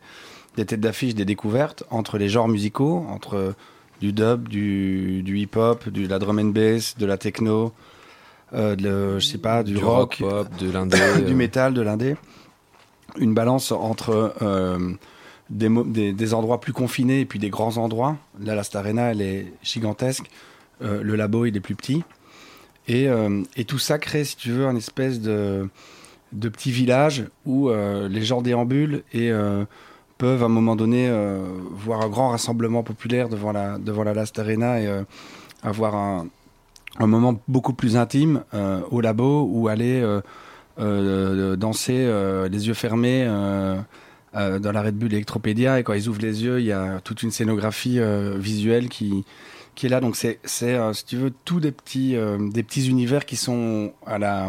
des 0.55 0.65
têtes 0.65 0.79
d'affiche, 0.79 1.13
des 1.13 1.25
découvertes, 1.25 1.83
entre 1.89 2.17
les 2.17 2.29
genres 2.29 2.47
musicaux, 2.47 3.05
entre 3.09 3.55
du 3.99 4.13
dub, 4.13 4.47
du, 4.47 5.21
du 5.21 5.37
hip-hop, 5.37 5.89
de 5.89 6.07
la 6.07 6.17
drum 6.17 6.39
and 6.39 6.45
bass, 6.51 6.95
de 6.97 7.05
la 7.05 7.17
techno, 7.17 7.73
euh, 8.53 8.77
de, 8.77 9.19
je 9.19 9.25
sais 9.25 9.37
pas, 9.37 9.63
du, 9.63 9.77
rock, 9.77 10.15
pop, 10.19 10.47
de 10.61 10.71
l'indé, 10.71 10.97
du 11.27 11.35
métal, 11.35 11.73
de 11.73 11.81
l'indé. 11.81 12.15
Une 13.17 13.33
balance 13.33 13.71
entre 13.71 14.33
euh, 14.41 14.93
des, 15.49 16.33
endroits 16.33 16.59
plus 16.59 16.73
confinés 16.73 17.21
et 17.21 17.25
puis 17.25 17.39
des 17.39 17.49
grands 17.49 17.77
endroits. 17.77 18.17
Là, 18.39 18.55
la 18.55 18.63
Star 18.63 18.83
Arena, 18.83 19.11
elle 19.11 19.21
est 19.21 19.53
gigantesque. 19.63 20.29
Euh, 20.81 21.01
le 21.01 21.15
labo, 21.15 21.45
il 21.45 21.55
est 21.55 21.61
plus 21.61 21.75
petit. 21.75 22.03
Et, 22.87 23.07
euh, 23.07 23.43
et 23.55 23.65
tout 23.65 23.79
ça 23.79 23.97
crée, 23.97 24.23
si 24.23 24.35
tu 24.35 24.51
veux, 24.51 24.67
un 24.67 24.75
espèce 24.75 25.19
de, 25.19 25.69
de 26.31 26.49
petit 26.49 26.71
village 26.71 27.25
où 27.45 27.69
les 27.69 28.23
gens 28.23 28.41
déambulent 28.41 29.03
et 29.13 29.31
peuvent 30.17 30.41
à 30.41 30.45
un 30.45 30.49
moment 30.49 30.75
donné 30.75 31.09
voir 31.71 32.01
un 32.01 32.09
grand 32.09 32.29
rassemblement 32.29 32.83
populaire 32.83 33.29
devant 33.29 33.51
la, 33.51 33.77
devant 33.77 34.03
la 34.03 34.13
Last 34.13 34.39
Arena 34.39 34.79
et 34.79 35.03
avoir 35.63 35.95
un, 35.95 36.27
un 36.99 37.07
moment 37.07 37.39
beaucoup 37.47 37.73
plus 37.73 37.97
intime 37.97 38.43
au 38.89 39.01
labo 39.01 39.47
ou 39.51 39.67
aller 39.67 40.01
danser 40.77 42.05
euh, 42.05 42.47
les 42.49 42.67
yeux 42.67 42.73
fermés 42.73 43.25
euh, 43.27 43.77
euh, 44.35 44.59
dans 44.59 44.71
la 44.71 44.81
Red 44.81 44.95
Bull 44.95 45.13
Electropédia 45.13 45.79
et 45.79 45.83
quand 45.83 45.93
ils 45.93 46.07
ouvrent 46.07 46.21
les 46.21 46.43
yeux, 46.43 46.59
il 46.59 46.65
y 46.65 46.71
a 46.71 46.99
toute 47.01 47.23
une 47.23 47.31
scénographie 47.31 47.99
euh, 47.99 48.35
visuelle 48.37 48.89
qui 48.89 49.25
qui 49.75 49.85
est 49.85 49.89
là. 49.89 50.01
Donc 50.01 50.15
c'est 50.15 50.39
c'est 50.43 50.73
euh, 50.73 50.91
si 50.93 51.05
tu 51.05 51.17
veux 51.17 51.31
tous 51.45 51.59
des 51.59 51.71
petits 51.71 52.15
euh, 52.15 52.37
des 52.51 52.63
petits 52.63 52.89
univers 52.89 53.25
qui 53.25 53.37
sont 53.37 53.93
à 54.05 54.17
la 54.17 54.47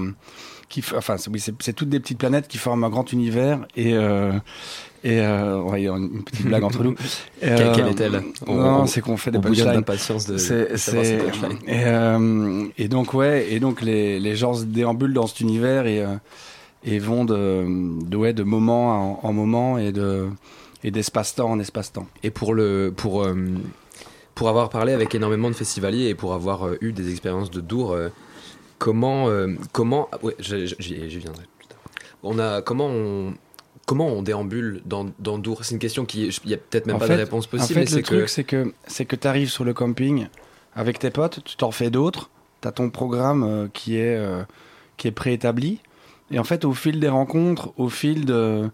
qui 0.69 0.83
enfin 0.97 1.17
oui 1.31 1.39
c'est 1.39 1.55
c'est 1.63 1.73
toutes 1.73 1.89
des 1.91 2.01
petites 2.01 2.19
planètes 2.19 2.49
qui 2.49 2.59
forment 2.59 2.85
un 2.85 2.91
grand 2.91 3.13
univers 3.13 3.67
et 3.77 3.95
euh, 3.95 4.33
et 5.05 5.21
euh, 5.21 5.61
ouais, 5.63 5.83
il 5.83 5.85
y 5.85 5.89
a 5.89 5.93
une 5.97 6.23
petite 6.25 6.47
blague 6.47 6.65
entre 6.65 6.83
nous. 6.83 6.95
Quelle- 7.41 7.73
quelle 7.75 7.89
est-elle? 7.89 8.23
On- 8.47 8.55
Non, 8.55 8.81
on- 8.83 8.87
c'est 8.87 9.01
qu'on 9.01 9.17
fait 9.17 9.31
des 9.31 9.39
punchlines. 9.39 9.73
d'impatience 9.75 10.27
de, 10.27 10.33
de 10.35 10.39
C'est, 10.39 10.69
et, 11.67 11.85
euh, 11.87 12.65
et 12.79 12.89
donc 12.89 13.15
ouais, 13.15 13.47
et 13.53 13.61
donc 13.61 13.81
les, 13.83 14.19
les 14.21 14.37
gens 14.37 14.55
se 14.55 14.65
déambulent 14.65 15.13
dans 15.15 15.27
cet 15.27 15.41
univers 15.41 15.87
et, 15.87 16.01
euh, 16.03 16.15
et 16.85 16.99
vont 16.99 17.25
de, 17.25 17.65
de, 18.05 18.17
ouais, 18.17 18.33
de 18.33 18.43
moment 18.43 19.21
en, 19.23 19.29
en 19.29 19.33
moment 19.33 19.79
et 19.79 19.93
de 19.93 20.27
et 20.85 20.91
d'espace-temps 20.93 21.51
en 21.51 21.59
espace-temps. 21.59 22.07
Et 22.23 22.31
pour 22.31 22.55
le 22.55 22.93
pour 22.97 23.25
euh, 23.25 23.35
pour 24.35 24.49
avoir 24.49 24.69
parlé 24.71 24.93
avec 24.93 25.15
énormément 25.15 25.49
de 25.51 25.55
festivaliers 25.57 26.07
et 26.09 26.15
pour 26.15 26.35
avoir 26.35 26.67
euh, 26.67 26.79
eu 26.81 26.93
des 26.93 27.11
expériences 27.11 27.51
de 27.51 27.61
Dour, 27.61 27.93
euh, 27.93 28.09
comment 28.79 29.29
euh, 29.29 29.49
comment 29.73 30.09
ouais, 30.23 30.37
j'y 30.39 30.67
viendrai 31.19 31.43
plus 31.59 31.67
tard. 31.67 31.79
On 32.23 32.39
a 32.39 32.63
comment 32.63 32.87
on 32.87 33.35
comment 33.89 34.07
on 34.09 34.21
déambule 34.23 34.83
dans, 34.85 35.07
dans 35.19 35.39
Dour? 35.39 35.65
C'est 35.65 35.73
une 35.75 35.81
question 35.81 36.05
qui 36.05 36.27
il 36.45 36.51
y 36.51 36.55
a 36.55 36.59
peut-être 36.59 36.87
même 36.87 36.97
En 36.97 36.99
pas 36.99 37.07
fait- 37.07 37.15
de 37.15 37.21
réponse 37.21 37.47
En 37.47 37.49
possible, 37.49 37.81
fait, 37.81 37.91
mais 37.91 37.97
le 37.97 38.03
que 38.03 38.15
truc 38.17 38.29
c'est 38.29 38.45
que 38.45 38.73
c'est 38.87 39.07
que 39.07 39.17
tu 39.17 39.27
arrives 39.27 39.49
sur 39.51 39.65
le 39.65 39.73
camping 39.73 40.27
avec 40.77 40.99
tes 40.99 41.11
potes, 41.11 41.43
tu 41.43 41.57
t'en 41.57 41.71
fais 41.71 41.89
d'autres, 41.91 42.31
tu 42.61 42.69
as 42.69 42.73
ton 42.73 42.91
programme 42.91 43.43
euh, 43.43 43.67
qui 43.73 43.97
est 43.97 44.17
euh, 44.17 44.43
qui 44.99 45.09
est 45.09 45.13
préétabli 45.13 45.81
et 46.31 46.39
en 46.39 46.45
fait 46.45 46.67
au 46.67 46.75
fil 46.75 47.01
des 47.01 47.09
rencontres, 47.09 47.73
au 47.79 47.89
fil 47.89 48.27
de 48.27 48.69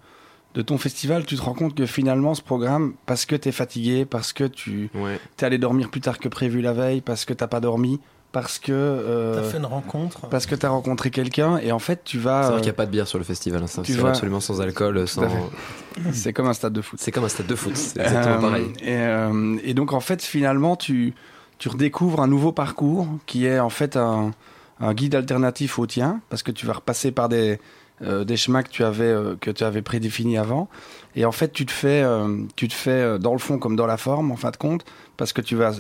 de 0.55 0.63
ton 0.63 0.79
festival, 0.79 1.25
tu 1.27 1.37
te 1.37 1.43
rends 1.43 1.55
compte 1.55 1.75
que 1.77 1.87
finalement 1.87 2.35
ce 2.35 2.43
programme 2.43 2.95
parce 3.07 3.25
que 3.27 3.37
tu 3.37 3.49
es 3.49 3.53
fatigué, 3.53 4.05
parce 4.05 4.33
que 4.33 4.45
tu 4.45 4.91
ouais. 4.95 5.19
t'es 5.37 5.47
allé 5.47 5.59
dormir 5.59 5.91
plus 5.91 6.01
tard 6.01 6.19
que 6.19 6.29
prévu 6.29 6.61
la 6.61 6.73
veille 6.73 7.01
parce 7.01 7.25
que 7.25 7.33
t'as 7.33 7.49
pas 7.49 7.61
dormi, 7.61 8.01
parce 8.35 8.59
que 8.59 8.73
euh, 8.73 9.37
T'as 9.37 9.49
fait 9.49 9.57
une 9.57 9.65
rencontre. 9.65 10.27
parce 10.29 10.45
que 10.45 10.55
t'as 10.55 10.69
rencontré 10.69 11.11
quelqu'un 11.11 11.57
et 11.57 11.73
en 11.73 11.79
fait 11.79 12.03
tu 12.05 12.19
C'est 12.19 12.25
vas. 12.25 12.43
vrai 12.43 12.53
euh, 12.53 12.57
qu'il 12.57 12.65
n'y 12.65 12.71
a 12.71 12.75
pas 12.75 12.85
de 12.85 12.91
bière 12.91 13.07
sur 13.09 13.17
le 13.19 13.25
festival, 13.25 13.63
hein, 13.63 13.67
c'est 13.67 13.81
tu 13.83 13.93
c'est 13.95 13.99
vois- 14.01 14.11
absolument 14.11 14.41
sans 14.41 14.61
alcool, 14.61 15.09
sans. 15.09 15.23
c'est 16.13 16.33
comme 16.35 16.49
un 16.49 16.53
stade 16.53 16.73
de 16.75 16.83
foot. 16.83 16.99
C'est 17.01 17.13
comme 17.13 17.25
un 17.25 17.29
stade 17.29 17.47
de 17.47 17.55
foot, 17.55 17.75
c'est 17.77 17.99
exactement 18.01 18.37
Euh, 18.37 18.41
pareil. 18.41 18.67
Et, 18.83 18.97
euh, 18.99 19.57
et 19.65 19.73
donc 19.73 19.93
en 19.95 20.01
fait 20.01 20.21
finalement 20.23 20.77
tu 20.77 21.15
tu 21.59 21.69
redécouvres 21.69 22.21
un 22.21 22.27
nouveau 22.27 22.51
parcours 22.53 23.07
qui 23.27 23.47
est 23.47 23.61
en 23.61 23.71
fait 23.71 23.97
un, 23.97 24.33
un 24.81 24.93
guide 24.93 25.15
alternatif 25.15 25.79
au 25.79 25.87
tien 25.87 26.21
parce 26.29 26.43
que 26.43 26.51
tu 26.51 26.67
vas 26.67 26.73
repasser 26.75 27.13
par 27.13 27.29
des 27.29 27.61
euh, 28.05 28.25
des 28.25 28.37
chemins 28.37 28.63
que 28.63 28.69
tu 28.71 28.85
avais 28.85 29.05
euh, 29.05 29.35
que 29.41 29.51
tu 29.51 29.65
avais 29.65 29.83
prédéfinis 29.83 30.37
avant. 30.39 30.69
Et 31.17 31.25
en 31.25 31.33
fait 31.33 31.53
tu 31.53 31.65
te 31.67 31.73
fais 31.73 32.03
euh, 32.03 32.43
tu 32.57 32.69
te 32.69 32.75
fais 32.75 33.19
dans 33.19 33.33
le 33.33 33.39
fond 33.39 33.59
comme 33.59 33.77
dans 33.77 33.87
la 33.87 33.97
forme 33.97 34.31
en 34.33 34.37
fin 34.37 34.51
de 34.51 34.57
compte 34.57 34.85
parce 35.17 35.33
que 35.33 35.41
tu 35.41 35.55
vas 35.57 35.73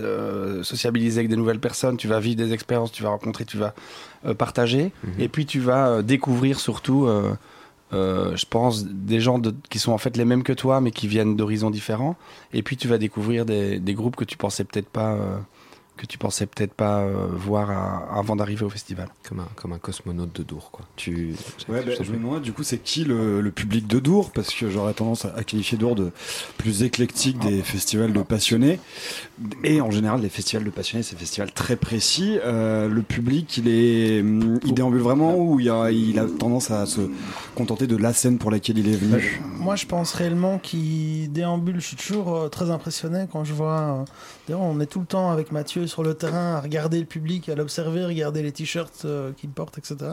sociabiliser 0.62 1.18
avec 1.20 1.28
des 1.28 1.36
nouvelles 1.36 1.58
personnes 1.60 1.96
tu 1.96 2.06
vas 2.08 2.20
vivre 2.20 2.36
des 2.36 2.52
expériences 2.52 2.92
tu 2.92 3.02
vas 3.02 3.10
rencontrer 3.10 3.44
tu 3.44 3.56
vas 3.58 3.74
partager. 4.38 4.92
Mhm. 5.04 5.12
et 5.18 5.28
puis 5.28 5.44
tu 5.46 5.60
vas 5.60 6.02
découvrir 6.02 6.60
surtout 6.60 7.06
euh, 7.92 8.36
je 8.36 8.44
pense 8.48 8.84
des 8.86 9.20
gens 9.20 9.38
de- 9.38 9.54
qui 9.70 9.78
sont 9.78 9.92
en 9.92 9.98
fait 9.98 10.16
les 10.16 10.24
mêmes 10.24 10.42
que 10.42 10.52
toi 10.52 10.80
mais 10.80 10.90
qui 10.90 11.06
viennent 11.08 11.36
d'horizons 11.36 11.70
différents. 11.70 12.16
Et 12.52 12.62
puis 12.62 12.76
tu 12.76 12.88
vas 12.88 12.98
découvrir 12.98 13.44
des, 13.44 13.78
des 13.78 13.94
groupes 13.94 14.16
que 14.16 14.24
tu 14.24 14.36
pensais 14.36 14.64
peut-être 14.64 14.88
pas 14.88 15.12
euh, 15.12 15.36
que 15.96 16.06
tu 16.06 16.18
pensais 16.18 16.46
peut-être 16.46 16.74
pas 16.74 17.02
euh, 17.02 17.28
voir 17.32 17.70
à- 17.70 18.18
avant 18.18 18.34
d'arriver 18.36 18.64
au 18.64 18.70
festival. 18.70 19.08
Comme 19.28 19.40
un, 19.40 19.48
comme 19.54 19.72
un 19.72 19.78
cosmonaute 19.78 20.34
de 20.34 20.42
Dour, 20.42 20.70
quoi. 20.72 20.84
Tu. 20.96 21.34
Ouais, 21.68 21.82
bah, 21.84 21.92
je 22.00 22.10
me 22.12 22.16
demande 22.18 22.42
du 22.42 22.52
coup 22.52 22.64
c'est 22.64 22.78
qui 22.78 23.04
le, 23.04 23.40
le 23.40 23.50
public 23.52 23.86
de 23.86 24.00
Dour? 24.00 24.32
Parce 24.32 24.52
que 24.52 24.68
j'aurais 24.70 24.94
tendance 24.94 25.24
à, 25.24 25.34
à 25.36 25.44
qualifier 25.44 25.78
Dour 25.78 25.94
de 25.94 26.10
plus 26.58 26.82
éclectique 26.82 27.38
des 27.38 27.62
festivals 27.62 28.12
de 28.12 28.22
passionnés 28.22 28.80
et 29.62 29.80
en 29.80 29.90
général 29.90 30.20
les 30.20 30.28
festivals 30.28 30.64
de 30.64 30.70
passionnés 30.70 31.02
c'est 31.02 31.14
des 31.14 31.20
festivals 31.20 31.52
très 31.52 31.76
précis 31.76 32.38
Euh, 32.44 32.88
le 32.88 33.02
public 33.02 33.56
il 33.58 33.68
est 33.68 34.18
il 34.18 34.74
déambule 34.74 35.00
vraiment 35.00 35.36
ou 35.36 35.60
il 35.60 35.70
a, 35.70 35.90
il 35.90 36.18
a 36.18 36.26
tendance 36.26 36.70
à 36.70 36.86
se 36.86 37.02
contenter 37.54 37.86
de 37.86 37.96
la 37.96 38.12
scène 38.12 38.38
pour 38.38 38.50
laquelle 38.50 38.78
il 38.78 38.88
est 38.88 38.96
venu? 38.96 39.40
Moi, 39.58 39.76
je 39.76 39.86
pense 39.86 40.12
réellement 40.12 40.58
qu'il 40.58 41.30
déambule. 41.32 41.76
Je 41.80 41.86
suis 41.86 41.96
toujours 41.96 42.34
euh, 42.36 42.48
très 42.48 42.70
impressionné 42.70 43.26
quand 43.30 43.44
je 43.44 43.54
vois. 43.54 44.00
euh, 44.00 44.04
D'ailleurs, 44.46 44.62
on 44.62 44.78
est 44.80 44.86
tout 44.86 45.00
le 45.00 45.06
temps 45.06 45.30
avec 45.30 45.52
Mathieu 45.52 45.83
sur 45.88 46.02
le 46.02 46.14
terrain 46.14 46.54
à 46.54 46.60
regarder 46.60 46.98
le 46.98 47.06
public, 47.06 47.48
à 47.48 47.54
l'observer, 47.54 48.04
regarder 48.04 48.42
les 48.42 48.52
t-shirts 48.52 49.02
euh, 49.04 49.32
qu'il 49.36 49.50
porte, 49.50 49.78
etc. 49.78 50.12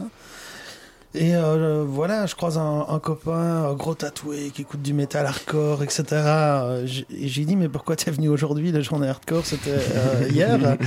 Et 1.14 1.34
euh, 1.34 1.84
voilà, 1.86 2.24
je 2.24 2.34
croise 2.34 2.56
un, 2.56 2.86
un 2.88 2.98
copain 2.98 3.64
un 3.64 3.74
gros 3.74 3.94
tatoué 3.94 4.50
qui 4.54 4.62
écoute 4.62 4.80
du 4.80 4.94
métal 4.94 5.26
hardcore, 5.26 5.82
etc. 5.82 6.04
Euh, 6.12 6.86
Et 7.10 7.28
j'ai 7.28 7.44
dit, 7.44 7.54
mais 7.54 7.68
pourquoi 7.68 7.96
t'es 7.96 8.10
venu 8.10 8.30
aujourd'hui 8.30 8.72
La 8.72 8.80
journée 8.80 9.08
hardcore, 9.08 9.44
c'était 9.44 9.72
euh, 9.72 10.28
hier? 10.30 10.58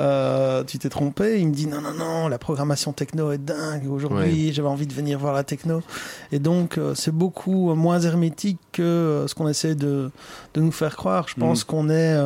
Euh, 0.00 0.64
tu 0.64 0.78
t'es 0.78 0.88
trompé. 0.88 1.40
Il 1.40 1.48
me 1.48 1.54
dit, 1.54 1.66
non, 1.66 1.80
non, 1.80 1.94
non, 1.94 2.28
la 2.28 2.38
programmation 2.38 2.92
techno 2.92 3.30
est 3.30 3.38
dingue. 3.38 3.88
Aujourd'hui, 3.88 4.52
j'avais 4.52 4.68
envie 4.68 4.86
de 4.86 4.92
venir 4.92 5.18
voir 5.18 5.32
la 5.32 5.44
techno. 5.44 5.82
Et 6.32 6.38
donc, 6.40 6.78
c'est 6.94 7.14
beaucoup 7.14 7.74
moins 7.74 8.00
hermétique 8.00 8.58
que 8.72 9.24
ce 9.28 9.34
qu'on 9.34 9.48
essaie 9.48 9.74
de, 9.74 10.10
de 10.54 10.60
nous 10.60 10.72
faire 10.72 10.96
croire. 10.96 11.28
Je 11.28 11.34
pense 11.36 11.62
qu'on 11.62 11.90
est, 11.90 12.16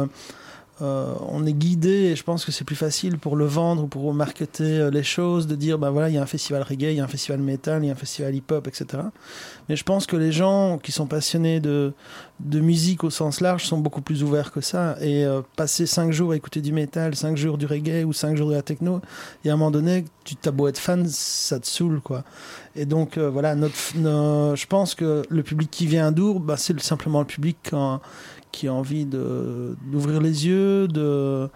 euh, 0.80 1.12
on 1.28 1.44
est 1.47 1.52
guidé 1.52 1.90
et 1.90 2.16
je 2.16 2.23
pense 2.23 2.44
que 2.44 2.52
c'est 2.52 2.64
plus 2.64 2.76
facile 2.76 3.18
pour 3.18 3.35
le 3.37 3.44
vendre 3.47 3.85
ou 3.85 3.87
pour 3.88 4.12
marketer 4.14 4.78
euh, 4.78 4.90
les 4.90 5.02
choses, 5.02 5.47
de 5.47 5.56
dire, 5.56 5.78
ben 5.78 5.90
voilà, 5.90 6.08
il 6.08 6.14
y 6.14 6.18
a 6.18 6.23
un 6.23 6.26
festival 6.26 6.62
reggae, 6.62 6.92
il 6.92 6.94
y 6.94 7.00
a 7.00 7.04
un 7.04 7.08
festival 7.08 7.40
metal, 7.40 7.82
il 7.82 7.88
y 7.88 7.90
a 7.90 7.92
un 7.92 7.97
festival 7.97 8.35
hip-hop, 8.35 8.66
etc. 8.68 9.02
Mais 9.68 9.76
je 9.76 9.85
pense 9.85 10.06
que 10.06 10.16
les 10.16 10.30
gens 10.32 10.78
qui 10.78 10.92
sont 10.92 11.06
passionnés 11.06 11.61
de, 11.61 11.92
de 12.40 12.61
musique 12.61 13.02
au 13.04 13.11
sens 13.11 13.40
large 13.40 13.64
sont 13.66 13.78
beaucoup 13.78 14.00
plus 14.02 14.23
ouverts 14.23 14.52
que 14.52 14.61
ça. 14.61 14.97
Et 15.00 15.25
euh, 15.25 15.42
passer 15.56 15.85
cinq 15.87 16.12
jours 16.12 16.32
à 16.32 16.37
écouter 16.37 16.61
du 16.61 16.73
métal, 16.73 17.14
cinq 17.16 17.37
jours 17.37 17.58
du 17.58 17.66
reggae 17.66 18.04
ou 18.04 18.12
cinq 18.12 18.37
jours 18.37 18.49
de 18.50 18.54
la 18.54 18.62
techno, 18.62 19.00
et 19.44 19.50
à 19.50 19.54
un 19.54 19.56
moment 19.56 19.70
donné, 19.70 20.04
tu 20.25 20.37
t'as 20.37 20.50
beau 20.52 20.68
être 20.68 20.78
fan, 20.78 21.06
ça 21.08 21.58
te 21.58 21.66
saoule, 21.66 22.00
quoi. 22.00 22.23
Et 22.76 22.85
donc, 22.87 23.18
euh, 23.18 23.28
voilà, 23.28 23.54
notre, 23.56 23.75
no- 23.97 24.54
je 24.54 24.66
pense 24.66 24.94
que 24.94 25.23
le 25.28 25.42
public 25.42 25.70
qui 25.70 25.87
vient 25.87 26.06
à 26.06 26.11
Dour, 26.12 26.38
bah, 26.38 26.56
c'est 26.56 26.73
le- 26.73 26.78
simplement 26.80 27.18
le 27.20 27.26
public 27.26 27.56
a, 27.73 28.00
qui 28.52 28.69
a 28.69 28.73
envie 28.75 29.05
d'ouvrir 29.07 30.21
les 30.21 30.47
yeux, 30.47 30.88
de, 30.88 31.49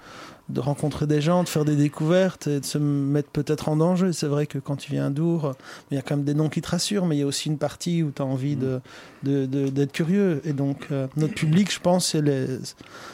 de 0.49 0.61
rencontrer 0.61 1.07
des 1.07 1.21
gens, 1.21 1.43
de 1.45 1.49
faire 1.49 1.65
des 1.65 1.77
découvertes 1.77 2.47
et 2.47 2.61
de 2.61 2.65
se 2.65 2.77
mettre 2.79 3.31
peut-être 3.31 3.69
en 3.69 3.77
danger. 3.77 4.13
C'est 4.13 4.27
vrai 4.27 4.47
que 4.47 4.59
quand 4.59 4.77
tu 4.77 4.91
viens 4.93 5.07
à 5.07 5.11
Dour, 5.11 5.53
il 5.91 5.95
y 5.95 5.99
a 5.99 6.03
quand 6.03 6.17
même 6.17 6.25
des 6.25 6.35
noms 6.35 6.49
qui 6.49 6.61
te 6.61 6.69
rassurent, 6.69 7.07
mais 7.07 7.17
il 7.17 7.21
y 7.21 7.23
a 7.23 7.27
aussi 7.27 7.49
une 7.49 7.59
partie 7.59 8.03
où 8.03 8.11
tu 8.15 8.21
as 8.21 8.25
envie 8.25 8.57
de, 8.57 8.81
d'être 9.25 9.93
curieux. 9.93 10.41
Et 10.45 10.53
donc, 10.53 10.89
euh, 10.91 11.07
notre 11.17 11.35
public, 11.35 11.73
je 11.73 11.81
pense, 11.81 12.09
c'est 12.09 12.23
les, 12.23 12.47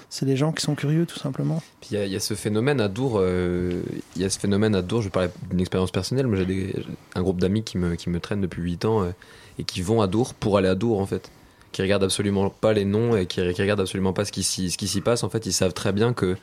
c'est 0.09 0.27
les 0.27 0.37
gens 0.37 0.53
qui 0.53 0.63
sont 0.65 0.75
curieux, 0.75 1.07
tout 1.07 1.19
simplement. 1.19 1.63
Il 1.91 1.99
y, 1.99 2.17
a- 2.17 2.21
ce 2.21 2.35
phénomène 2.35 2.81
à 2.81 2.89
Dour, 2.89 3.19
euh, 3.21 3.83
il 4.17 4.23
y 4.23 4.25
a 4.25 4.31
ce 4.31 4.39
phénomène 4.39 4.75
à 4.75 4.83
Dour, 4.83 5.03
je 5.03 5.09
parlais 5.09 5.31
d'une 5.51 5.61
expérience 5.61 5.91
personnelle, 5.93 6.27
moi 6.27 6.37
j'ai 6.39 6.75
un 7.15 7.23
groupe 7.23 7.41
d'amis 7.41 7.63
qui 7.63 7.79
me, 7.79 7.95
qui 7.95 8.11
me 8.11 8.19
traînent 8.21 8.41
depuis 8.41 8.63
8 8.63 8.85
ans 8.85 9.03
euh, 9.03 9.11
et 9.59 9.65
qui 9.65 9.81
vont 9.83 10.01
à 10.03 10.07
Dour 10.07 10.35
pour 10.35 10.59
aller 10.59 10.69
à 10.69 10.75
Dour 10.75 10.99
en 11.01 11.07
fait. 11.07 11.31
Qui 11.73 11.83
regardent 11.83 12.05
absolument 12.05 12.49
pas 12.51 12.73
les 12.73 12.85
noms 12.85 13.17
et 13.17 13.27
qui, 13.27 13.41
qui 13.53 13.63
regardent 13.63 13.81
absolument 13.81 14.13
pas 14.13 14.25
ce 14.25 14.33
qui, 14.33 14.43
s'y- 14.43 14.71
ce 14.71 14.79
qui 14.79 14.89
s'y 14.89 15.01
passe. 15.01 15.23
En 15.23 15.29
fait, 15.29 15.45
ils 15.47 15.53
savent 15.53 15.75
très 15.75 15.93
bien 15.93 16.13
que, 16.15 16.37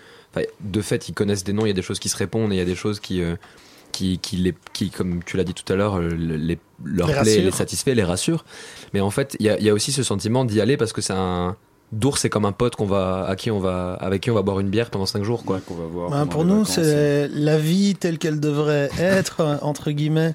de 0.62 0.82
fait, 0.82 1.10
ils 1.10 1.14
connaissent 1.14 1.44
des 1.44 1.54
noms, 1.54 1.66
il 1.66 1.70
y 1.70 1.72
a 1.72 1.74
des 1.74 1.82
choses 1.82 2.00
qui 2.00 2.10
se 2.10 2.18
répondent 2.18 2.52
et 2.52 2.56
il 2.56 2.60
y 2.60 2.62
a 2.62 2.66
des 2.66 2.76
choses 2.76 3.00
qui, 3.00 3.22
euh, 3.22 3.36
qui, 3.92 4.20
qui, 4.20 4.38
les, 4.38 4.54
qui, 4.74 4.92
comme 4.92 5.24
tu 5.24 5.36
l'as 5.38 5.44
dit 5.44 5.54
tout 5.54 5.72
à 5.74 5.76
l'heure, 5.76 5.98
euh, 5.98 6.10
les, 6.10 6.60
leur 6.84 7.08
Les 7.08 7.14
plaît, 7.14 7.24
les 7.46 7.52
satisfait, 7.52 7.96
les 7.96 8.04
rassure. 8.04 8.46
Mais 8.94 9.02
en 9.02 9.10
fait, 9.10 9.36
il 9.40 9.46
y 9.46 9.50
a, 9.50 9.58
il 9.58 9.66
y 9.66 9.70
a 9.70 9.74
aussi 9.74 9.92
ce 9.92 10.04
sentiment 10.04 10.46
d'y 10.46 10.62
aller 10.62 10.78
parce 10.78 10.94
que 10.94 11.02
c'est 11.02 11.14
un. 11.14 11.56
Dour, 11.92 12.18
c'est 12.18 12.30
comme 12.30 12.46
un 12.46 12.52
pote 12.52 12.76
qu'on 12.76 12.88
va, 12.88 13.26
à 13.28 13.36
qui 13.36 13.52
on 13.52 13.60
va, 13.60 13.94
avec 13.94 14.22
qui 14.24 14.32
on 14.32 14.34
va 14.34 14.42
boire 14.42 14.60
une 14.60 14.70
bière 14.70 14.90
pendant 14.90 15.06
5 15.06 15.24
jours, 15.24 15.46
quoi. 15.46 15.60
qu'on 15.66 15.76
va 15.76 15.86
voir. 15.86 16.10
Ben, 16.10 16.18
pendant 16.26 16.30
pour 16.32 16.44
nous, 16.46 16.66
c'est 16.66 17.28
la 17.30 17.58
vie 17.58 17.96
telle 17.96 18.18
qu'elle 18.18 18.40
devrait 18.40 18.90
être, 19.00 19.42
euh, 19.42 19.56
entre 19.62 19.92
guillemets. 19.92 20.34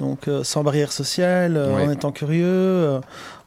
Donc, 0.00 0.26
euh, 0.26 0.42
sans 0.42 0.64
barrière 0.64 0.92
sociale, 0.92 1.56
euh, 1.56 1.76
Ouais. 1.76 1.84
en 1.86 1.90
étant 1.90 2.12
curieux, 2.12 2.44
euh, 2.46 3.00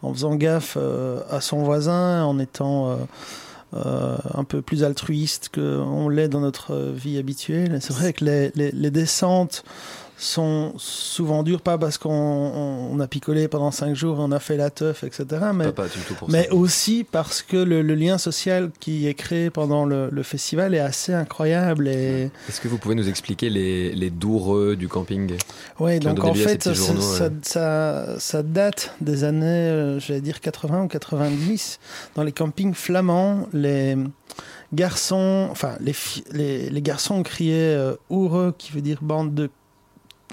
en 0.03 0.13
faisant 0.13 0.35
gaffe 0.35 0.77
euh, 0.79 1.19
à 1.29 1.41
son 1.41 1.63
voisin, 1.63 2.23
en 2.23 2.39
étant 2.39 2.91
euh, 2.91 2.95
euh, 3.75 4.15
un 4.35 4.43
peu 4.43 4.61
plus 4.61 4.83
altruiste 4.83 5.49
qu'on 5.53 6.07
l'est 6.07 6.29
dans 6.29 6.39
notre 6.41 6.75
vie 6.75 7.17
habituelle. 7.17 7.79
C'est 7.81 7.93
vrai 7.93 8.13
que 8.13 8.25
les, 8.25 8.51
les- 8.55 8.71
les 8.71 8.91
descentes 8.91 9.63
sont 10.21 10.73
souvent 10.77 11.43
dures, 11.43 11.61
pas 11.61 11.77
parce 11.77 11.97
qu'on 11.97 12.09
on- 12.11 12.89
on 12.93 12.99
a 12.99 13.07
picolé 13.07 13.47
pendant 13.47 13.71
cinq 13.71 13.95
jours, 13.95 14.17
on 14.19 14.31
a 14.33 14.39
fait 14.39 14.57
la 14.57 14.69
teuf, 14.69 15.03
etc. 15.05 15.25
Mais 15.53 15.65
Pas, 15.65 15.83
pas 15.83 15.87
du 15.87 15.99
tout 16.07 16.13
pour 16.13 16.29
mais 16.29 16.47
ça. 16.47 16.53
aussi 16.53 17.05
parce 17.09 17.41
que 17.41 17.55
le, 17.55 17.81
le 17.81 17.95
lien 17.95 18.17
social 18.17 18.69
qui 18.81 19.07
est 19.07 19.13
créé 19.13 19.49
pendant 19.49 19.85
le, 19.85 20.09
le 20.11 20.23
festival 20.23 20.75
est 20.75 20.79
assez 20.79 21.13
incroyable. 21.13 21.87
Et 21.87 22.29
Est-ce 22.49 22.59
que 22.59 22.67
vous 22.67 22.77
pouvez 22.77 22.95
nous 22.95 23.07
expliquer 23.07 23.49
les, 23.49 23.93
les 23.93 24.09
doureux 24.09 24.75
du 24.75 24.87
camping 24.89 25.37
ont 25.79 25.87
donc 25.99 26.23
en 26.25 26.33
fait, 26.33 26.57
petits 26.57 26.69
ça, 26.69 26.73
journaux, 26.73 27.01
ça, 27.01 27.23
ouais. 27.27 27.31
ça- 27.43 28.19
ça 28.19 28.43
date 28.43 28.93
des 28.99 29.23
années, 29.23 29.45
euh, 29.45 29.99
j'allais 29.99 30.21
dire 30.21 30.41
80 30.41 30.83
ou 30.83 30.87
90. 30.89 31.79
Dans 32.15 32.23
les 32.23 32.31
campings 32.33 32.73
flamands, 32.73 33.47
les 33.53 33.95
garçons, 34.73 35.47
enfin 35.51 35.75
les, 35.79 35.93
les, 36.31 36.69
les 36.69 36.81
garçons 36.81 37.23
criaient 37.23 37.55
euh, 37.75 37.95
qui 38.57 38.71
veut 38.71 38.81
dire 38.81 38.99
bande 39.01 39.33
de 39.33 39.49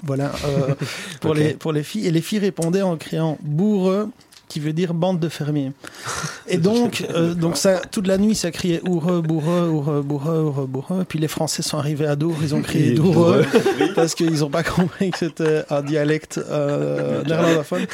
voilà 0.03 0.31
euh, 0.45 0.75
pour 1.21 1.33
les 1.33 1.53
pour 1.53 1.73
les 1.73 1.83
filles 1.83 2.07
et 2.07 2.11
les 2.11 2.21
filles 2.21 2.39
répondaient 2.39 2.81
en 2.81 2.97
criant 2.97 3.37
bourreux 3.41 4.09
qui 4.47 4.59
veut 4.59 4.73
dire 4.73 4.93
bande 4.93 5.19
de 5.19 5.29
fermiers. 5.29 5.71
Et 6.47 6.57
donc, 6.57 7.05
euh, 7.09 7.33
donc 7.33 7.57
ça, 7.57 7.79
toute 7.79 8.07
la 8.07 8.17
nuit, 8.17 8.35
ça 8.35 8.51
criait 8.51 8.81
oureux, 8.87 9.21
bourreux, 9.21 9.67
oureux, 9.67 10.01
bourreux, 10.01 10.39
oureux, 10.39 10.65
boureux. 10.65 11.05
Puis 11.07 11.19
les 11.19 11.27
Français 11.27 11.61
sont 11.61 11.77
arrivés 11.77 12.07
à 12.07 12.15
Dour, 12.15 12.35
ils 12.41 12.55
ont 12.55 12.61
crié 12.61 12.91
doureux 12.91 13.45
parce 13.95 14.15
qu'ils 14.15 14.39
n'ont 14.39 14.49
pas 14.49 14.63
compris 14.63 15.11
que 15.11 15.17
c'était 15.17 15.63
un 15.69 15.81
dialecte 15.81 16.39
euh, 16.49 17.23
néerlandophone. 17.25 17.85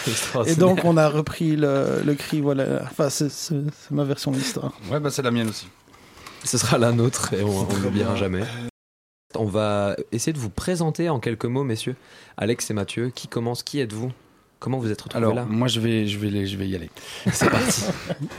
Et 0.45 0.55
donc, 0.55 0.81
on 0.83 0.97
a 0.97 1.09
repris 1.09 1.55
le, 1.55 2.01
le 2.05 2.13
cri, 2.13 2.41
voilà. 2.41 2.83
Enfin, 2.83 3.09
c'est 3.09 3.31
ma 3.89 4.03
version 4.03 4.31
de 4.31 4.37
l'histoire. 4.37 4.73
Ouais, 4.91 4.99
bah 4.99 5.09
c'est 5.09 5.23
la 5.23 5.31
mienne 5.31 5.49
aussi. 5.49 5.67
ce 6.43 6.57
sera 6.57 6.77
la 6.77 6.91
nôtre 6.91 7.33
et 7.33 7.41
on 7.41 7.61
on 7.61 7.77
ne 7.77 7.83
l'oubliera 7.83 8.15
jamais. 8.15 8.43
On 9.35 9.45
va 9.45 9.95
essayer 10.11 10.33
de 10.33 10.37
vous 10.39 10.49
présenter 10.49 11.09
en 11.09 11.19
quelques 11.19 11.45
mots, 11.45 11.63
messieurs. 11.63 11.95
Alex 12.37 12.69
et 12.69 12.73
Mathieu, 12.73 13.11
qui 13.13 13.27
commence 13.27 13.63
Qui 13.63 13.79
êtes-vous? 13.79 14.11
Comment 14.59 14.77
vous 14.79 14.89
êtes 14.91 15.01
retrouvés 15.01 15.21
Alors, 15.25 15.35
là? 15.35 15.45
moi, 15.49 15.67
je 15.67 15.81
vais, 15.81 16.07
je, 16.07 16.17
vais, 16.17 16.45
je 16.45 16.55
vais 16.55 16.65
y 16.69 16.75
aller. 16.75 16.89
C'est 17.33 17.49
parti. 17.49 17.83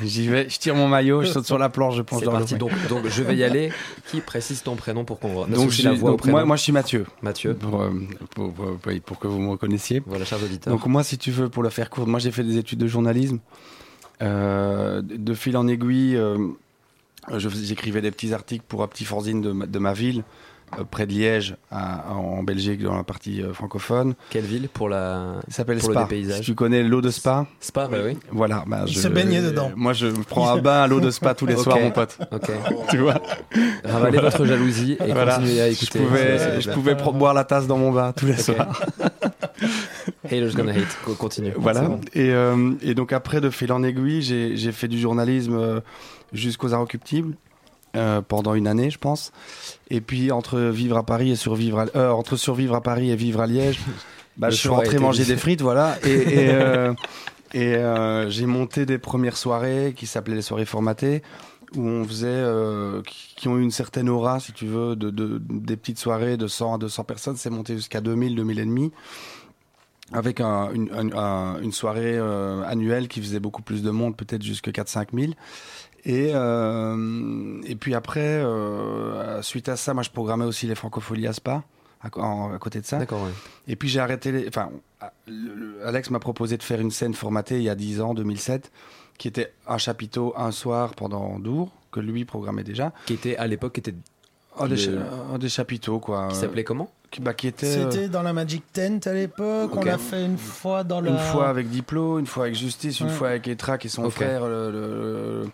J'y 0.02 0.26
vais, 0.26 0.48
je 0.48 0.58
tire 0.58 0.74
mon 0.74 0.88
maillot, 0.88 1.22
je 1.22 1.26
saute 1.30 1.44
sur 1.44 1.58
la 1.58 1.68
planche, 1.68 1.96
je 1.96 2.02
C'est 2.18 2.24
dans 2.24 2.32
parti. 2.32 2.54
le 2.54 2.58
Donc, 2.60 2.70
donc, 2.88 3.06
je 3.08 3.22
vais 3.22 3.36
y 3.36 3.44
aller. 3.44 3.70
Qui 4.10 4.22
précise 4.22 4.62
ton 4.62 4.74
prénom 4.74 5.04
pour 5.04 5.18
qu'on 5.20 5.44
Donc, 5.46 5.76
la 5.82 5.92
voix 5.92 6.12
donc, 6.12 6.24
moi, 6.24 6.46
moi, 6.46 6.56
je 6.56 6.62
suis 6.62 6.72
Mathieu, 6.72 7.04
Mathieu. 7.20 7.52
pour, 7.54 7.82
euh, 7.82 7.90
pour, 8.34 8.54
pour- 9.04 9.18
que 9.18 9.26
vous 9.26 9.38
me 9.38 9.50
reconnaissiez. 9.50 10.02
Voilà, 10.06 10.24
chers 10.24 10.42
auditeurs. 10.42 10.72
Donc 10.72 10.86
moi, 10.86 11.04
si 11.04 11.18
tu 11.18 11.30
veux, 11.30 11.50
pour 11.50 11.62
le 11.62 11.68
faire 11.68 11.90
court, 11.90 12.06
moi 12.06 12.18
j'ai 12.20 12.30
fait 12.30 12.42
des 12.44 12.56
études 12.56 12.78
de 12.78 12.86
journalisme. 12.86 13.38
Euh, 14.22 15.02
de 15.02 15.34
fil 15.34 15.56
en 15.58 15.66
aiguille, 15.68 16.16
euh, 16.16 16.38
j'écrivais 17.36 18.00
des 18.00 18.10
petits 18.10 18.32
articles 18.32 18.64
pour 18.66 18.82
un 18.82 18.86
petit 18.88 19.04
fanzine 19.04 19.42
de 19.42 19.52
ma, 19.52 19.66
de 19.66 19.78
ma 19.78 19.92
ville, 19.92 20.22
près 20.90 21.06
de 21.06 21.12
Liège, 21.12 21.56
à- 21.71 22.12
en 22.14 22.42
Belgique, 22.42 22.83
dans 22.83 22.97
la 22.97 23.04
partie 23.04 23.42
euh, 23.42 23.52
francophone. 23.52 24.14
Quelle 24.30 24.44
ville 24.44 24.68
pour 24.68 24.88
la 24.88 25.35
Il 25.49 25.54
s'appelle 25.54 25.80
Spa. 25.80 26.09
Si 26.11 26.40
tu 26.40 26.54
connais 26.54 26.83
l'eau 26.83 27.00
de 27.00 27.11
Spa, 27.11 27.47
Spa 27.61 27.87
bah 27.88 27.99
oui. 28.04 28.16
voilà. 28.33 28.64
bah, 28.66 28.85
Il 28.87 28.92
je- 28.94 28.99
se 28.99 29.09
baignait 29.09 29.42
dedans. 29.42 29.71
Moi, 29.76 29.92
je 29.92 30.06
prends 30.28 30.50
un 30.50 30.59
bain 30.59 30.83
à 30.83 30.87
l'eau 30.87 31.00
de 31.00 31.11
Spa 31.11 31.35
tous 31.35 31.47
les 31.47 31.56
soirs, 31.62 31.78
mon 31.80 31.90
pote. 31.90 32.18
Ok. 32.33 32.50
Tu 32.90 32.99
vois? 32.99 33.21
Ravalez 33.85 34.18
votre 34.18 34.44
jalousie 34.44 34.97
et 35.04 35.12
Voilà. 35.12 35.37
continuez 35.37 35.61
à 35.61 35.68
Je 35.71 35.75
écouter. 35.75 35.99
pouvais, 36.00 36.38
C'est- 36.38 36.54
c'est 36.56 36.61
je 36.62 36.71
pouvais 36.71 36.94
boire 36.94 37.35
la 37.35 37.44
tasse 37.44 37.66
dans 37.66 37.78
mon 37.78 37.92
bain 37.92 38.12
tous 38.12 38.26
les 38.26 38.37
soirs. 38.37 38.80
Haters 40.25 40.54
gonna 40.54 40.73
hate. 40.73 40.99
Co- 41.04 41.14
Continue. 41.14 41.52
Voilà. 41.56 41.83
bon. 41.83 42.00
Et, 42.14 42.30
euh, 42.33 42.73
et 42.83 42.94
donc 42.94 43.12
après, 43.12 43.40
de 43.40 43.50
fil 43.50 43.73
en 43.73 43.83
aiguille, 43.83 44.23
j'ai 44.23 44.73
fait 44.73 44.88
du 44.88 44.99
journalisme 44.99 45.54
euh, 45.56 45.80
jusqu'aux 46.33 46.75
Inrecuptibles 46.75 47.35
euh, 47.96 48.20
pendant 48.22 48.54
une 48.54 48.66
année, 48.66 48.90
je 48.90 48.98
pense. 48.98 49.32
Et 49.90 50.00
puis 50.00 50.32
entre 50.32 50.58
vivre 50.60 50.96
à 50.96 51.02
Paris 51.04 51.30
et 51.30 51.36
survivre, 51.36 51.80
à, 51.80 51.86
euh, 51.96 52.10
entre 52.10 52.36
survivre 52.36 52.74
à 52.74 52.80
Paris 52.82 53.10
et 53.10 53.16
vivre 53.16 53.40
à 53.40 53.46
Liège, 53.46 53.78
bah, 54.36 54.50
je 54.50 54.56
suis 54.56 54.68
rentré 54.68 54.98
manger 54.98 55.22
vite. 55.24 55.32
des 55.34 55.38
frites, 55.38 55.62
voilà. 55.62 55.96
Et, 56.04 56.10
et, 56.12 56.50
euh, 56.50 56.92
et, 57.52 57.74
euh, 57.76 58.28
j'ai 58.30 58.46
monté 58.46 58.84
des 58.86 58.98
premières 58.98 59.36
soirées 59.36 59.94
qui 59.96 60.06
s'appelaient 60.06 60.36
les 60.36 60.42
soirées 60.42 60.64
formatées 60.64 61.22
où 61.76 61.82
on 61.88 62.04
faisait, 62.04 62.26
euh, 62.28 63.02
qui, 63.02 63.34
qui 63.36 63.48
ont 63.48 63.56
eu 63.58 63.62
une 63.62 63.72
certaine 63.72 64.08
aura, 64.08 64.38
si 64.38 64.52
tu 64.52 64.64
veux, 64.66 64.94
de, 64.94 65.10
de- 65.10 65.42
des 65.50 65.76
petites 65.76 65.98
soirées 65.98 66.36
de 66.36 66.46
100 66.46 66.74
à 66.74 66.78
200 66.78 67.02
personnes. 67.02 67.36
C'est 67.36 67.50
monté 67.50 67.74
jusqu'à 67.74 68.00
2000, 68.00 68.36
2000 68.36 68.58
et 68.60 68.64
demi 68.64 68.92
avec 70.12 70.40
un- 70.40 70.70
une, 70.73 70.90
un- 70.92 71.16
un- 71.16 71.61
une 71.61 71.73
soirée 71.73 72.16
euh, 72.18 72.62
annuelle 72.64 73.08
qui 73.08 73.20
faisait 73.20 73.40
beaucoup 73.40 73.62
plus 73.62 73.82
de 73.82 73.90
monde, 73.90 74.16
peut-être 74.16 74.42
jusque 74.42 74.68
4-5 74.70 75.08
000. 75.18 75.32
Et, 76.06 76.32
euh, 76.34 77.61
et 77.64 77.76
puis 77.76 77.94
après, 77.94 78.20
euh, 78.20 79.40
suite 79.42 79.68
à 79.68 79.76
ça, 79.76 79.94
moi 79.94 80.02
je 80.02 80.11
programmais 80.11 80.44
aussi 80.44 80.66
les 80.66 80.75
francopholies 80.75 81.26
à 81.26 81.32
Spa, 81.32 81.62
à, 82.02 82.11
côté 82.11 82.80
de 82.80 82.87
ça. 82.87 82.99
D'accord. 82.99 83.23
ouais. 83.23 83.30
Et 83.68 83.76
puis 83.76 83.88
j'ai 83.88 84.00
arrêté 84.00 84.30
les. 84.30 84.46
Enfin, 84.49 84.68
le- 85.26 85.54
le- 85.54 85.87
Alex 85.87 86.11
m'a 86.11 86.18
proposé 86.18 86.58
de 86.58 86.62
faire 86.62 86.80
une 86.80 86.90
scène 86.90 87.14
formatée 87.14 87.56
il 87.56 87.62
y 87.62 87.70
a 87.70 87.75
10 87.75 88.02
ans, 88.02 88.12
2007, 88.12 88.70
qui 89.16 89.28
était 89.28 89.54
un 89.66 89.78
chapiteau 89.78 90.34
un 90.37 90.50
soir 90.50 90.94
pendant 90.94 91.38
Dour, 91.38 91.70
que 91.90 92.00
lui 92.00 92.26
programmait 92.26 92.64
déjà. 92.64 92.92
Qui 93.06 93.14
était 93.14 93.37
à 93.38 93.46
l'époque 93.46 93.73
qui 93.73 93.80
était 93.80 93.94
Un 94.61 94.68
des, 94.68 94.76
Le- 94.87 95.00
un 95.32 95.38
des 95.38 95.49
chapiteaux, 95.49 95.99
quoi. 95.99 96.28
qui 96.28 96.37
s'appelait 96.37 96.64
comment? 96.64 96.90
Qui, 97.14 97.21
bah, 97.21 97.33
qui 97.35 97.47
était. 97.47 97.66
euh, 97.66 97.90
C'était 97.90 98.09
dans 98.09 98.23
la 98.23 98.33
Magic 98.33 98.62
Tent 98.73 99.00
à 99.06 99.12
l'époque. 99.12 99.71
On 99.76 99.83
l'a 99.85 99.99
fait 99.99 100.25
une 100.25 100.37
fois 100.38 100.83
dans 100.85 101.00
la. 101.00 101.11
Une 101.11 101.18
fois 101.18 101.49
avec 101.49 101.68
Diplo, 101.71 102.18
une 102.18 102.26
fois 102.26 102.44
avec 102.44 102.56
Justice, 102.56 103.00
une 103.00 103.06
Ouais. 103.06 103.12
fois 103.12 103.28
avec 103.28 103.47
Etrac 103.49 103.85
et 103.85 103.88
son 103.88 104.11
frère, 104.11 104.47
le, 104.47 104.71
le- 104.71 105.44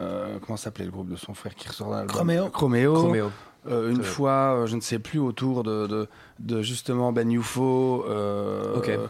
euh, 0.00 0.38
comment 0.44 0.56
s'appelait 0.56 0.84
le 0.84 0.90
groupe 0.90 1.08
de 1.10 1.16
son 1.16 1.34
frère 1.34 1.54
qui 1.54 1.68
ressort 1.68 1.88
dans 1.90 1.96
l'album 1.96 2.14
Chroméo. 2.14 2.48
Chroméo. 2.50 2.94
Chroméo. 2.94 3.30
Euh, 3.68 3.90
une 3.90 4.02
fois, 4.02 4.56
euh, 4.62 4.66
je 4.66 4.74
ne 4.76 4.80
sais 4.80 4.98
plus, 4.98 5.18
autour 5.20 5.62
de, 5.62 5.86
de, 5.86 6.08
de 6.40 6.62
justement 6.62 7.12
Ben 7.12 7.30
UFO. 7.30 8.04
Euh, 8.08 8.76
Ok. 8.76 8.88
euh, 8.88 9.06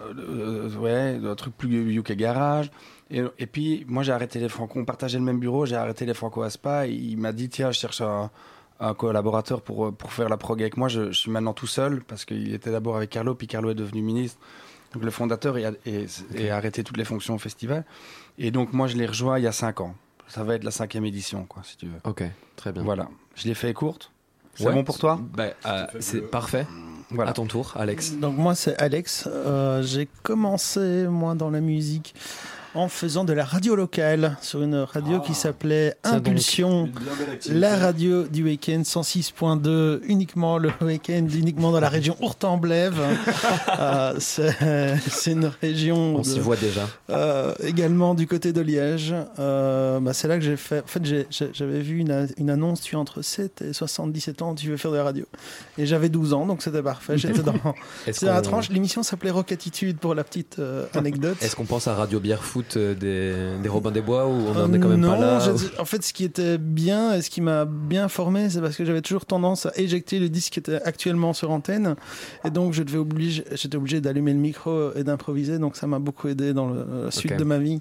euh, 0.00 0.68
ouais, 0.78 1.20
un 1.24 1.34
truc 1.34 1.56
plus 1.56 1.94
UK 1.96 2.12
Garage. 2.12 2.70
Et, 3.10 3.22
et 3.38 3.46
puis, 3.46 3.84
moi, 3.88 4.02
j'ai 4.02 4.12
arrêté 4.12 4.40
les 4.40 4.48
Franco. 4.48 4.78
On 4.80 4.84
partageait 4.84 5.18
le 5.18 5.24
même 5.24 5.38
bureau, 5.38 5.66
j'ai 5.66 5.76
arrêté 5.76 6.06
les 6.06 6.14
Franco 6.14 6.42
Aspa. 6.42 6.86
Et 6.88 6.92
il 6.92 7.18
m'a 7.18 7.32
dit 7.32 7.48
tiens, 7.48 7.70
je 7.70 7.78
cherche 7.78 8.00
un, 8.00 8.30
un 8.80 8.94
collaborateur 8.94 9.62
pour, 9.62 9.86
euh, 9.86 9.92
pour 9.92 10.12
faire 10.12 10.28
la 10.28 10.36
prog 10.36 10.60
avec 10.60 10.76
moi. 10.76 10.88
Je, 10.88 11.10
je 11.12 11.18
suis 11.18 11.30
maintenant 11.30 11.52
tout 11.54 11.66
seul 11.66 12.02
parce 12.06 12.24
qu'il 12.24 12.52
était 12.54 12.70
d'abord 12.70 12.96
avec 12.96 13.10
Carlo, 13.10 13.34
puis 13.34 13.46
Carlo 13.46 13.70
est 13.70 13.74
devenu 13.74 14.02
ministre. 14.02 14.38
Donc, 14.92 15.02
le 15.04 15.10
fondateur 15.10 15.56
et 15.58 15.64
a, 15.66 15.72
et- 15.86 16.06
et 16.34 16.50
a 16.50 16.56
arrêté 16.56 16.84
toutes 16.84 16.96
les 16.96 17.04
fonctions 17.04 17.34
au 17.34 17.38
festival. 17.38 17.84
Et 18.38 18.50
donc, 18.50 18.72
moi, 18.72 18.86
je 18.86 18.96
l'ai 18.96 19.06
rejoint 19.06 19.38
il 19.38 19.42
y 19.44 19.46
a 19.48 19.52
5 19.52 19.80
ans. 19.80 19.94
Ça 20.28 20.42
va 20.44 20.54
être 20.54 20.64
la 20.64 20.70
cinquième 20.70 21.04
édition, 21.04 21.44
quoi, 21.46 21.62
si 21.64 21.76
tu 21.76 21.86
veux. 21.86 21.98
Ok. 22.04 22.22
Très 22.56 22.72
bien. 22.72 22.82
Voilà. 22.82 23.08
Je 23.34 23.46
l'ai 23.48 23.54
fait 23.54 23.72
courte. 23.74 24.10
C'est 24.54 24.66
Ouais. 24.66 24.72
bon 24.72 24.84
pour 24.84 24.98
toi? 24.98 25.18
Bah, 25.20 25.46
euh, 25.66 25.86
c'est 25.98 26.20
parfait. 26.30 26.66
Voilà. 27.10 27.32
À 27.32 27.34
ton 27.34 27.46
tour, 27.46 27.72
Alex. 27.76 28.12
Donc 28.14 28.36
moi 28.38 28.54
c'est 28.54 28.80
Alex. 28.80 29.28
Euh, 29.30 29.82
j'ai 29.82 30.08
commencé 30.22 31.06
moi 31.08 31.34
dans 31.34 31.50
la 31.50 31.60
musique 31.60 32.14
en 32.74 32.88
faisant 32.88 33.24
de 33.24 33.32
la 33.32 33.44
radio 33.44 33.76
locale 33.76 34.36
sur 34.42 34.62
une 34.62 34.74
radio 34.76 35.20
qui 35.20 35.32
s'appelait 35.34 35.94
Tiens 36.02 36.12
donc. 36.14 36.26
Impulsion. 36.28 36.88
La 37.50 37.76
radio 37.76 38.24
du 38.24 38.42
week-end 38.44 38.82
106.2 38.82 40.00
uniquement 40.04 40.58
le 40.58 40.70
week-end 40.80 41.26
uniquement 41.32 41.70
dans 41.72 41.80
la 41.80 41.88
région 41.88 42.16
Ourtemblève. 42.20 42.96
Euh, 43.80 44.14
c'est 44.18 45.32
une 45.32 45.50
région 45.60 46.16
On 46.16 46.22
s'y 46.24 46.38
voit 46.38 46.56
déjà. 46.56 46.82
euh, 47.10 47.54
également 47.62 48.14
du 48.14 48.26
côté 48.26 48.52
de 48.52 48.60
Liège. 48.60 49.14
Euh, 49.38 50.00
bah, 50.00 50.12
c'est 50.12 50.28
là 50.28 50.36
que 50.38 50.44
j'ai 50.44 50.56
fait. 50.56 50.80
En 50.80 50.86
fait, 50.86 51.02
j'avais 51.52 51.80
vu 51.80 51.98
une, 51.98 52.28
une 52.36 52.50
annonce 52.50 52.80
tu 52.82 52.96
as 52.96 52.98
entre 52.98 53.22
7 53.22 53.62
et 53.62 53.72
77 53.72 54.42
ans, 54.42 54.54
tu 54.54 54.68
veux 54.70 54.76
faire 54.76 54.90
de 54.90 54.96
la 54.96 55.04
radio. 55.04 55.24
Et 55.78 55.86
j'avais 55.86 56.08
12 56.08 56.32
ans, 56.34 56.46
donc 56.46 56.62
c'était 56.62 56.82
parfait. 56.82 57.18
J'étais 57.18 57.42
dans, 57.42 57.54
Est-ce 58.06 58.20
c'est 58.20 58.26
dans 58.26 58.32
la 58.34 58.42
tranche. 58.42 58.68
L'émission 58.70 59.02
s'appelait 59.02 59.30
Rock 59.30 59.50
Attitude 59.52 59.98
pour 59.98 60.14
la 60.14 60.24
petite 60.24 60.58
euh, 60.58 60.86
anecdote. 60.94 61.36
Est-ce 61.42 61.56
qu'on 61.56 61.64
pense 61.66 61.88
à 61.88 61.94
Radio 61.94 62.20
Bière 62.20 62.44
Foot 62.44 62.63
euh, 62.76 62.94
des, 62.94 63.62
des 63.62 63.68
Robins 63.68 63.90
des 63.90 64.00
Bois 64.00 64.26
ou 64.26 64.30
on 64.32 64.56
en 64.60 64.72
est 64.72 64.78
quand 64.78 64.88
même 64.88 65.00
non, 65.00 65.12
pas 65.12 65.18
là 65.18 65.38
ou- 65.52 65.80
en 65.80 65.84
fait, 65.84 66.02
ce 66.02 66.12
qui 66.12 66.24
était 66.24 66.58
bien 66.58 67.14
et 67.14 67.22
ce 67.22 67.30
qui 67.30 67.40
m'a 67.40 67.64
bien 67.64 68.08
formé, 68.08 68.50
c'est 68.50 68.60
parce 68.60 68.76
que 68.76 68.84
j'avais 68.84 69.02
toujours 69.02 69.26
tendance 69.26 69.66
à 69.66 69.72
éjecter 69.76 70.18
le 70.18 70.28
disque 70.28 70.54
qui 70.54 70.58
était 70.58 70.80
actuellement 70.82 71.32
sur 71.32 71.50
antenne. 71.50 71.94
Et 72.44 72.50
donc, 72.50 72.72
je 72.72 72.82
devais 72.82 72.98
oblige, 72.98 73.44
j'étais 73.52 73.76
obligé 73.76 74.00
d'allumer 74.00 74.32
le 74.32 74.38
micro 74.40 74.92
et 74.94 75.04
d'improviser. 75.04 75.58
Donc, 75.58 75.76
ça 75.76 75.86
m'a 75.86 75.98
beaucoup 75.98 76.28
aidé 76.28 76.52
dans 76.52 76.68
la 76.70 77.10
suite 77.10 77.36
de 77.36 77.44
ma 77.44 77.58
vie. 77.58 77.80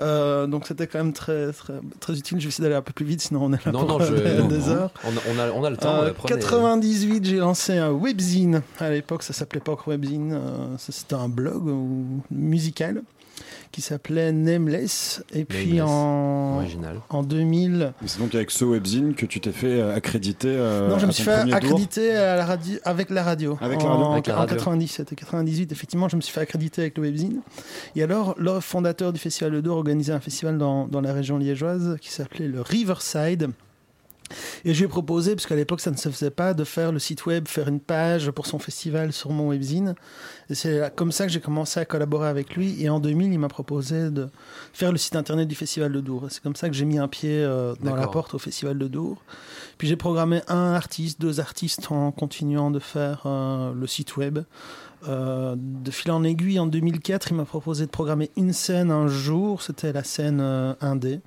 Euh, 0.00 0.46
donc, 0.46 0.66
c'était 0.66 0.86
quand 0.86 0.98
même 0.98 1.12
très, 1.12 1.52
très, 1.52 1.74
très 2.00 2.18
utile. 2.18 2.38
Je 2.40 2.44
vais 2.44 2.48
essayer 2.48 2.62
d'aller 2.64 2.76
un 2.76 2.82
peu 2.82 2.92
plus 2.92 3.04
vite, 3.06 3.20
sinon 3.20 3.44
on 3.44 3.52
est 3.52 3.64
là 3.64 3.72
Non, 3.72 3.86
pour 3.86 3.98
non, 3.98 4.04
je- 4.04 4.14
des, 4.48 4.68
heures. 4.68 4.92
On, 5.04 5.38
a- 5.38 5.50
on 5.54 5.64
a, 5.64 5.70
le 5.70 5.76
temps. 5.76 5.96
Euh, 6.02 6.08
euh, 6.08 6.12
prenez- 6.16 6.34
98, 6.40 7.24
j'ai 7.24 7.36
lancé 7.36 7.76
un 7.78 7.90
webzine. 7.90 8.62
À 8.78 8.90
l'époque, 8.90 9.22
ça 9.22 9.32
s'appelait 9.32 9.60
pas 9.60 9.72
encore 9.72 9.88
webzine. 9.88 10.32
euh, 10.32 10.38
C'était 10.78 11.14
un 11.14 11.28
blog 11.28 11.62
musical 12.30 13.02
qui 13.72 13.80
s'appelait 13.82 14.32
Nameless. 14.32 15.22
Et 15.34 15.44
puis 15.44 15.66
Nameless. 15.74 15.82
en, 15.88 16.56
Original. 16.58 17.00
en 17.10 17.22
2000, 17.22 17.92
Et 18.02 18.08
C'est 18.08 18.18
donc 18.20 18.34
avec 18.34 18.50
ce 18.50 18.64
webzine 18.64 19.14
que 19.14 19.26
tu 19.26 19.40
t'es 19.40 19.52
fait 19.52 19.80
euh, 19.80 19.94
accréditer. 19.94 20.48
euh, 20.50 20.88
non, 20.88 20.98
je 20.98 21.04
à 21.04 21.06
me 21.06 21.12
suis 21.12 21.24
fait 21.24 21.52
accréditer 21.52 22.16
à 22.16 22.36
la 22.36 22.44
radio, 22.46 22.78
avec 22.84 23.10
la 23.10 23.22
radio. 23.22 23.58
Avec 23.60 23.80
la 23.82 23.86
en, 23.88 23.90
radio. 23.90 24.06
en- 24.06 24.12
Avec 24.12 24.26
la 24.26 24.34
en 24.36 24.38
radio. 24.40 24.56
97 24.56 25.12
et 25.12 25.16
98, 25.16 25.72
effectivement, 25.72 26.08
je 26.08 26.16
me 26.16 26.20
suis 26.20 26.32
fait 26.32 26.40
accréditer 26.40 26.82
avec 26.82 26.96
le 26.96 27.04
webzine. 27.04 27.40
Et 27.96 28.02
alors, 28.02 28.34
le 28.38 28.60
fondateur 28.60 29.12
du 29.12 29.18
Festival 29.20 29.52
de 29.52 29.60
Dour 29.60 29.76
organisait 29.76 30.12
un 30.12 30.20
festival 30.20 30.58
dans, 30.58 30.86
dans 30.88 31.00
la 31.00 31.12
région 31.12 31.38
liégeoise 31.38 31.96
qui 32.00 32.10
s'appelait 32.10 32.48
le 32.48 32.60
Riverside. 32.60 33.50
Et 34.64 34.74
je 34.74 34.78
lui 34.78 34.84
ai 34.86 34.88
proposé, 34.88 35.34
parce 35.34 35.46
qu'à 35.46 35.56
l'époque 35.56 35.80
ça 35.80 35.90
ne 35.90 35.96
se 35.96 36.08
faisait 36.08 36.30
pas, 36.30 36.54
de 36.54 36.64
faire 36.64 36.92
le 36.92 36.98
site 36.98 37.26
web, 37.26 37.48
faire 37.48 37.68
une 37.68 37.80
page 37.80 38.30
pour 38.30 38.46
son 38.46 38.58
festival 38.58 39.12
sur 39.12 39.30
mon 39.30 39.48
webzine. 39.48 39.94
Et 40.50 40.54
c'est 40.54 40.94
comme 40.96 41.12
ça 41.12 41.26
que 41.26 41.32
j'ai 41.32 41.40
commencé 41.40 41.78
à 41.80 41.84
collaborer 41.84 42.28
avec 42.28 42.56
lui. 42.56 42.82
Et 42.82 42.88
en 42.88 43.00
2000, 43.00 43.32
il 43.32 43.38
m'a 43.38 43.48
proposé 43.48 44.10
de 44.10 44.28
faire 44.72 44.92
le 44.92 44.98
site 44.98 45.16
internet 45.16 45.46
du 45.46 45.54
Festival 45.54 45.92
de 45.92 46.00
Dour. 46.00 46.26
Et 46.26 46.30
C'est 46.30 46.42
comme 46.42 46.56
ça 46.56 46.68
que 46.68 46.74
j'ai 46.74 46.84
mis 46.84 46.98
un 46.98 47.08
pied 47.08 47.42
euh, 47.42 47.74
dans 47.82 47.94
la 47.94 48.06
porte 48.06 48.34
au 48.34 48.38
Festival 48.38 48.78
de 48.78 48.88
Dour. 48.88 49.22
Puis 49.76 49.88
j'ai 49.88 49.96
programmé 49.96 50.40
un 50.48 50.72
artiste, 50.72 51.20
deux 51.20 51.40
artistes 51.40 51.90
en 51.90 52.10
continuant 52.12 52.70
de 52.70 52.78
faire 52.78 53.22
euh, 53.26 53.72
le 53.74 53.86
site 53.86 54.16
web. 54.16 54.40
Euh, 55.06 55.54
de 55.56 55.90
fil 55.90 56.10
en 56.10 56.24
aiguille, 56.24 56.58
en 56.58 56.66
2004, 56.66 57.28
il 57.30 57.36
m'a 57.36 57.44
proposé 57.44 57.86
de 57.86 57.90
programmer 57.90 58.30
une 58.36 58.52
scène 58.52 58.90
un 58.90 59.06
jour. 59.06 59.62
C'était 59.62 59.92
la 59.92 60.02
scène 60.02 60.40
indé. 60.80 61.20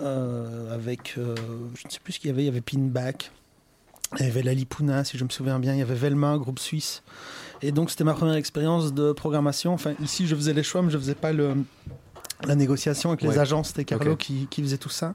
Euh, 0.00 0.74
avec, 0.74 1.14
euh, 1.18 1.34
je 1.74 1.86
ne 1.86 1.90
sais 1.90 2.00
plus 2.02 2.14
ce 2.14 2.20
qu'il 2.20 2.30
y 2.30 2.32
avait, 2.32 2.42
il 2.42 2.46
y 2.46 2.48
avait 2.48 2.60
Pinback. 2.60 3.30
Il 4.18 4.26
y 4.26 4.28
avait 4.28 4.42
La 4.42 4.54
Lipuna, 4.54 5.04
si 5.04 5.18
je 5.18 5.24
me 5.24 5.28
souviens 5.28 5.58
bien. 5.58 5.74
Il 5.74 5.78
y 5.78 5.82
avait 5.82 5.94
Velma, 5.94 6.38
groupe 6.38 6.58
suisse. 6.58 7.02
Et 7.60 7.72
donc, 7.72 7.90
c'était 7.90 8.04
ma 8.04 8.14
première 8.14 8.36
expérience 8.36 8.94
de 8.94 9.12
programmation. 9.12 9.74
Enfin, 9.74 9.94
ici, 10.02 10.26
je 10.26 10.34
faisais 10.34 10.54
les 10.54 10.62
choix, 10.62 10.80
mais 10.80 10.90
je 10.90 10.96
faisais 10.96 11.14
pas 11.14 11.32
le, 11.32 11.56
la 12.46 12.54
négociation 12.54 13.10
avec 13.10 13.22
les 13.22 13.38
agences. 13.38 13.68
C'était 13.68 13.84
Carlo 13.84 14.16
qui, 14.16 14.46
qui 14.50 14.62
faisait 14.62 14.78
tout 14.78 14.88
ça. 14.88 15.14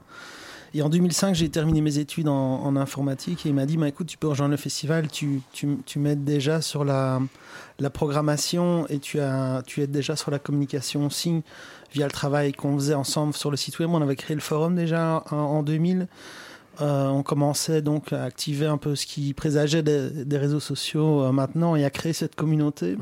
Et 0.76 0.82
en 0.82 0.88
2005, 0.88 1.36
j'ai 1.36 1.48
terminé 1.48 1.80
mes 1.80 1.98
études 1.98 2.26
en, 2.26 2.74
informatique 2.74 3.46
et 3.46 3.50
il 3.50 3.54
m'a 3.54 3.64
dit 3.64 3.76
bah, 3.76 3.86
écoute, 3.86 4.08
tu 4.08 4.18
peux 4.18 4.26
rejoindre 4.26 4.50
le 4.50 4.56
festival, 4.56 5.06
tu, 5.06 5.40
tu, 5.52 5.78
tu 5.86 6.00
m'aides 6.00 6.24
déjà 6.24 6.60
sur 6.60 6.84
la, 6.84 7.22
la 7.78 7.90
programmation 7.90 8.84
et 8.88 8.98
tu, 8.98 9.20
as, 9.20 9.62
tu 9.64 9.82
aides 9.82 9.92
déjà 9.92 10.16
sur 10.16 10.32
la 10.32 10.40
communication 10.40 11.06
aussi 11.06 11.44
via 11.92 12.06
le 12.06 12.10
travail 12.10 12.52
qu'on 12.52 12.74
faisait 12.74 12.94
ensemble 12.94 13.34
sur 13.34 13.52
le 13.52 13.56
site 13.56 13.78
web. 13.78 13.90
On 13.90 14.02
avait 14.02 14.16
créé 14.16 14.34
le 14.34 14.40
forum 14.40 14.74
déjà 14.74 15.22
en 15.30 15.62
2000. 15.62 16.08
Euh, 16.80 17.06
on 17.08 17.22
commençait 17.22 17.82
donc 17.82 18.12
à 18.12 18.24
activer 18.24 18.66
un 18.66 18.78
peu 18.78 18.96
ce 18.96 19.06
qui 19.06 19.32
présageait 19.34 19.82
des, 19.82 20.10
des 20.10 20.38
réseaux 20.38 20.60
sociaux 20.60 21.22
euh, 21.22 21.32
maintenant 21.32 21.76
et 21.76 21.84
à 21.84 21.90
créer 21.90 22.12
cette 22.12 22.34
communauté. 22.34 22.96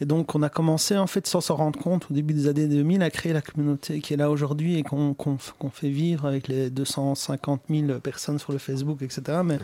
Et 0.00 0.06
donc, 0.06 0.34
on 0.34 0.42
a 0.42 0.48
commencé, 0.48 0.96
en 0.96 1.06
fait, 1.06 1.26
sans 1.26 1.40
s'en 1.40 1.56
rendre 1.56 1.78
compte, 1.78 2.06
au 2.10 2.14
début 2.14 2.34
des 2.34 2.48
années 2.48 2.66
2000, 2.66 3.02
à 3.02 3.10
créer 3.10 3.32
la 3.32 3.42
communauté 3.42 4.00
qui 4.00 4.14
est 4.14 4.16
là 4.16 4.30
aujourd'hui 4.30 4.78
et 4.78 4.82
qu'on 4.82 5.14
fait 5.72 5.90
vivre 5.90 6.26
avec 6.26 6.48
les 6.48 6.70
250 6.70 7.62
000 7.68 7.98
personnes 8.00 8.38
sur 8.38 8.52
le 8.52 8.58
Facebook, 8.58 9.02
etc. 9.02 9.38
Mais 9.44 9.58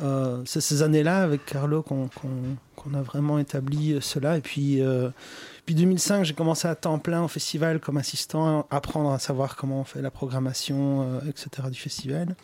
euh, 0.00 0.42
c'est 0.44 0.60
ces 0.60 0.82
années-là, 0.82 1.22
avec 1.22 1.44
Carlo, 1.44 1.82
qu'on 1.82 2.94
a 2.94 3.02
vraiment 3.02 3.38
établi 3.38 3.96
cela. 4.00 4.38
Et 4.38 4.40
puis, 4.40 4.80
euh, 4.82 5.10
puis 5.64 5.76
2005, 5.76 6.24
j'ai 6.24 6.34
commencé 6.34 6.66
à 6.66 6.74
temps 6.74 6.98
plein 6.98 7.22
au 7.22 7.28
festival 7.28 7.78
comme 7.78 7.96
assistant, 7.96 8.66
à 8.70 8.76
apprendre 8.76 9.12
à 9.12 9.18
savoir 9.18 9.54
comment 9.54 9.80
on 9.80 9.84
fait 9.84 10.02
la 10.02 10.10
programmation, 10.10 11.02
euh, 11.02 11.28
etc. 11.28 11.68
du 11.70 11.78
festival. 11.78 12.34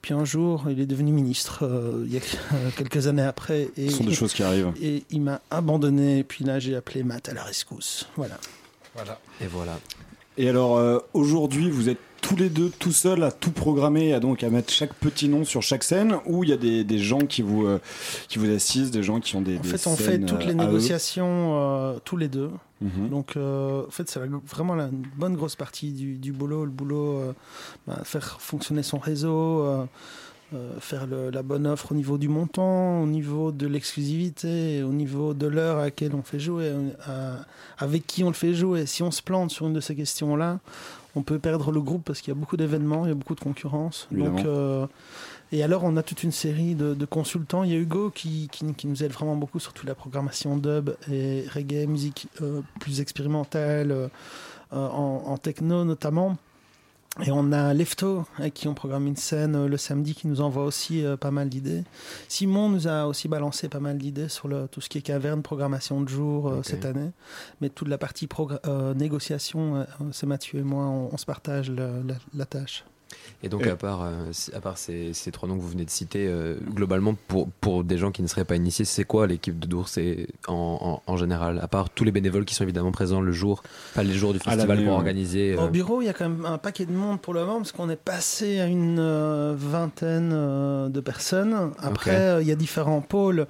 Puis 0.00 0.14
un 0.14 0.24
jour, 0.24 0.64
il 0.70 0.80
est 0.80 0.86
devenu 0.86 1.12
ministre, 1.12 1.66
euh, 1.66 2.04
il 2.06 2.14
y 2.14 2.16
a 2.16 2.20
quelques 2.76 3.06
années 3.06 3.22
après. 3.22 3.68
Et, 3.76 3.90
Ce 3.90 3.98
sont 3.98 4.04
des 4.04 4.14
choses 4.14 4.32
qui 4.32 4.42
arrivent. 4.42 4.72
et 4.82 5.04
il 5.10 5.20
m'a 5.20 5.42
abandonné. 5.50 6.20
Et 6.20 6.24
puis 6.24 6.44
là, 6.44 6.58
j'ai 6.58 6.74
appelé 6.74 7.02
Matt 7.02 7.28
à 7.28 7.34
la 7.34 7.44
rescousse. 7.44 8.08
Voilà. 8.16 8.38
Et 9.40 9.46
voilà. 9.46 9.78
Et 10.36 10.48
alors, 10.48 10.76
euh, 10.76 10.98
aujourd'hui, 11.12 11.70
vous 11.70 11.88
êtes 11.88 11.98
tous 12.20 12.36
les 12.36 12.48
deux 12.48 12.70
tout 12.70 12.92
seuls 12.92 13.22
à 13.22 13.30
tout 13.30 13.50
programmer, 13.50 14.14
à 14.14 14.20
donc 14.20 14.42
à 14.42 14.48
mettre 14.48 14.72
chaque 14.72 14.94
petit 14.94 15.28
nom 15.28 15.44
sur 15.44 15.62
chaque 15.62 15.84
scène, 15.84 16.16
ou 16.26 16.42
il 16.42 16.50
y 16.50 16.52
a 16.52 16.56
des, 16.56 16.82
des 16.82 16.98
gens 16.98 17.20
qui 17.20 17.42
vous, 17.42 17.66
euh, 17.66 17.78
qui 18.28 18.38
vous 18.38 18.50
assistent, 18.50 18.92
des 18.92 19.02
gens 19.02 19.20
qui 19.20 19.36
ont 19.36 19.42
des. 19.42 19.58
En 19.58 19.60
des 19.60 19.68
fait, 19.68 19.86
on 19.86 19.94
fait 19.94 20.18
toutes 20.20 20.42
euh, 20.42 20.46
les 20.46 20.54
négociations 20.54 21.60
euh, 21.60 21.98
tous 22.04 22.16
les 22.16 22.28
deux. 22.28 22.50
Mhm. 22.80 23.08
Donc, 23.10 23.36
euh, 23.36 23.86
en 23.86 23.90
fait, 23.90 24.08
c'est 24.08 24.20
vraiment 24.48 24.74
la 24.74 24.88
bonne 25.16 25.36
grosse 25.36 25.54
partie 25.56 25.92
du, 25.92 26.16
du 26.16 26.32
boulot. 26.32 26.64
Le 26.64 26.70
boulot, 26.70 27.18
euh, 27.18 27.32
bah, 27.86 28.00
faire 28.04 28.40
fonctionner 28.40 28.82
son 28.82 28.98
réseau, 28.98 29.62
euh, 29.62 29.84
euh, 30.54 30.78
faire 30.80 31.06
le- 31.06 31.30
la 31.30 31.42
bonne 31.42 31.66
offre 31.66 31.92
au 31.92 31.94
niveau 31.94 32.16
du 32.18 32.28
montant, 32.28 33.02
au 33.02 33.06
niveau 33.06 33.52
de 33.52 33.66
l'exclusivité, 33.66 34.82
au 34.82 34.92
niveau 34.92 35.34
de 35.34 35.46
l'heure 35.46 35.78
à 35.78 35.84
laquelle 35.84 36.14
on 36.14 36.22
fait 36.22 36.38
jouer, 36.40 36.66
euh, 36.66 36.90
à- 37.06 37.44
avec 37.84 38.06
qui 38.06 38.22
on 38.24 38.28
le 38.28 38.34
fait 38.34 38.54
jouer. 38.54 38.86
Si 38.86 39.02
on 39.02 39.10
se 39.10 39.22
plante 39.22 39.50
sur 39.50 39.66
une 39.66 39.72
de 39.74 39.80
ces 39.80 39.94
questions-là, 39.96 40.60
on 41.16 41.22
peut 41.22 41.38
perdre 41.38 41.70
le 41.72 41.80
groupe 41.80 42.02
parce 42.04 42.20
qu'il 42.20 42.32
y 42.32 42.36
a 42.36 42.38
beaucoup 42.38 42.56
d'événements, 42.56 43.04
il 43.06 43.08
y 43.08 43.12
a 43.12 43.14
beaucoup 43.14 43.34
de 43.34 43.40
concurrence. 43.40 44.08
Évidemment. 44.12 44.36
Donc, 44.36 44.46
euh, 44.46 44.86
et 45.52 45.62
alors, 45.62 45.84
on 45.84 45.96
a 45.96 46.02
toute 46.02 46.22
une 46.24 46.32
série 46.32 46.74
de, 46.74 46.94
de 46.94 47.04
consultants. 47.04 47.62
Il 47.62 47.70
y 47.70 47.74
a 47.74 47.78
Hugo 47.78 48.10
qui, 48.10 48.48
qui, 48.50 48.64
qui 48.74 48.86
nous 48.88 49.04
aide 49.04 49.12
vraiment 49.12 49.36
beaucoup 49.36 49.60
sur 49.60 49.72
toute 49.72 49.86
la 49.86 49.94
programmation 49.94 50.56
dub 50.56 50.90
et 51.10 51.44
reggae, 51.54 51.86
musique 51.86 52.26
euh, 52.42 52.60
plus 52.80 53.00
expérimentale, 53.00 54.10
en, 54.72 55.22
en 55.26 55.36
techno 55.38 55.84
notamment. 55.84 56.36
Et 57.22 57.30
on 57.30 57.52
a 57.52 57.72
Lefto, 57.74 58.24
avec 58.38 58.54
qui 58.54 58.66
on 58.66 58.74
programme 58.74 59.06
une 59.06 59.16
scène 59.16 59.54
euh, 59.54 59.68
le 59.68 59.76
samedi, 59.76 60.14
qui 60.14 60.26
nous 60.26 60.40
envoie 60.40 60.64
aussi 60.64 61.04
euh, 61.04 61.16
pas 61.16 61.30
mal 61.30 61.48
d'idées. 61.48 61.84
Simon 62.28 62.68
nous 62.68 62.88
a 62.88 63.06
aussi 63.06 63.28
balancé 63.28 63.68
pas 63.68 63.78
mal 63.78 63.98
d'idées 63.98 64.28
sur 64.28 64.48
le, 64.48 64.66
tout 64.66 64.80
ce 64.80 64.88
qui 64.88 64.98
est 64.98 65.02
caverne, 65.02 65.42
programmation 65.42 66.00
de 66.00 66.08
jour 66.08 66.48
euh, 66.48 66.62
cette 66.64 66.84
année. 66.84 67.12
Mais 67.60 67.68
toute 67.68 67.88
la 67.88 67.98
partie 67.98 68.28
euh, 68.66 68.94
négociation, 68.94 69.86
c'est 70.10 70.26
Mathieu 70.26 70.58
et 70.58 70.64
moi, 70.64 70.86
on, 70.86 71.10
on 71.12 71.16
se 71.16 71.26
partage 71.26 71.70
la, 71.70 71.88
la 72.34 72.46
tâche. 72.46 72.84
Et 73.42 73.48
donc, 73.48 73.66
Et- 73.66 73.70
à 73.70 73.76
part, 73.76 74.02
euh, 74.02 74.30
à 74.54 74.60
part 74.60 74.78
ces, 74.78 75.12
ces 75.12 75.30
trois 75.30 75.48
noms 75.48 75.56
que 75.56 75.60
vous 75.60 75.68
venez 75.68 75.84
de 75.84 75.90
citer, 75.90 76.26
euh, 76.26 76.56
globalement, 76.72 77.14
pour, 77.28 77.48
pour 77.60 77.84
des 77.84 77.98
gens 77.98 78.10
qui 78.10 78.22
ne 78.22 78.26
seraient 78.26 78.46
pas 78.46 78.56
initiés, 78.56 78.84
c'est 78.86 79.04
quoi 79.04 79.26
l'équipe 79.26 79.58
de 79.58 79.66
Dour? 79.66 79.88
C'est 79.88 80.28
en, 80.48 81.02
en, 81.06 81.12
en 81.12 81.16
général, 81.16 81.58
à 81.62 81.68
part 81.68 81.90
tous 81.90 82.04
les 82.04 82.12
bénévoles 82.12 82.44
qui 82.46 82.54
sont 82.54 82.64
évidemment 82.64 82.92
présents 82.92 83.20
le 83.20 83.32
jour, 83.32 83.62
pas 83.94 84.02
les 84.02 84.14
jours 84.14 84.32
du 84.32 84.38
festival 84.38 84.82
pour 84.84 84.94
organiser. 84.94 85.56
Au 85.56 85.64
euh, 85.64 85.68
bureau, 85.68 86.00
il 86.00 86.06
y 86.06 86.08
a 86.08 86.14
quand 86.14 86.28
même 86.28 86.46
un 86.46 86.58
paquet 86.58 86.86
de 86.86 86.92
monde 86.92 87.20
pour 87.20 87.34
le 87.34 87.40
moment, 87.40 87.58
parce 87.58 87.72
qu'on 87.72 87.90
est 87.90 87.96
passé 87.96 88.60
à 88.60 88.66
une 88.66 88.98
euh, 88.98 89.54
vingtaine 89.56 90.30
euh, 90.32 90.88
de 90.88 91.00
personnes. 91.00 91.72
Après, 91.78 92.16
euh, 92.16 92.42
il 92.42 92.48
y 92.48 92.52
a 92.52 92.56
différents 92.56 93.02
pôles. 93.02 93.46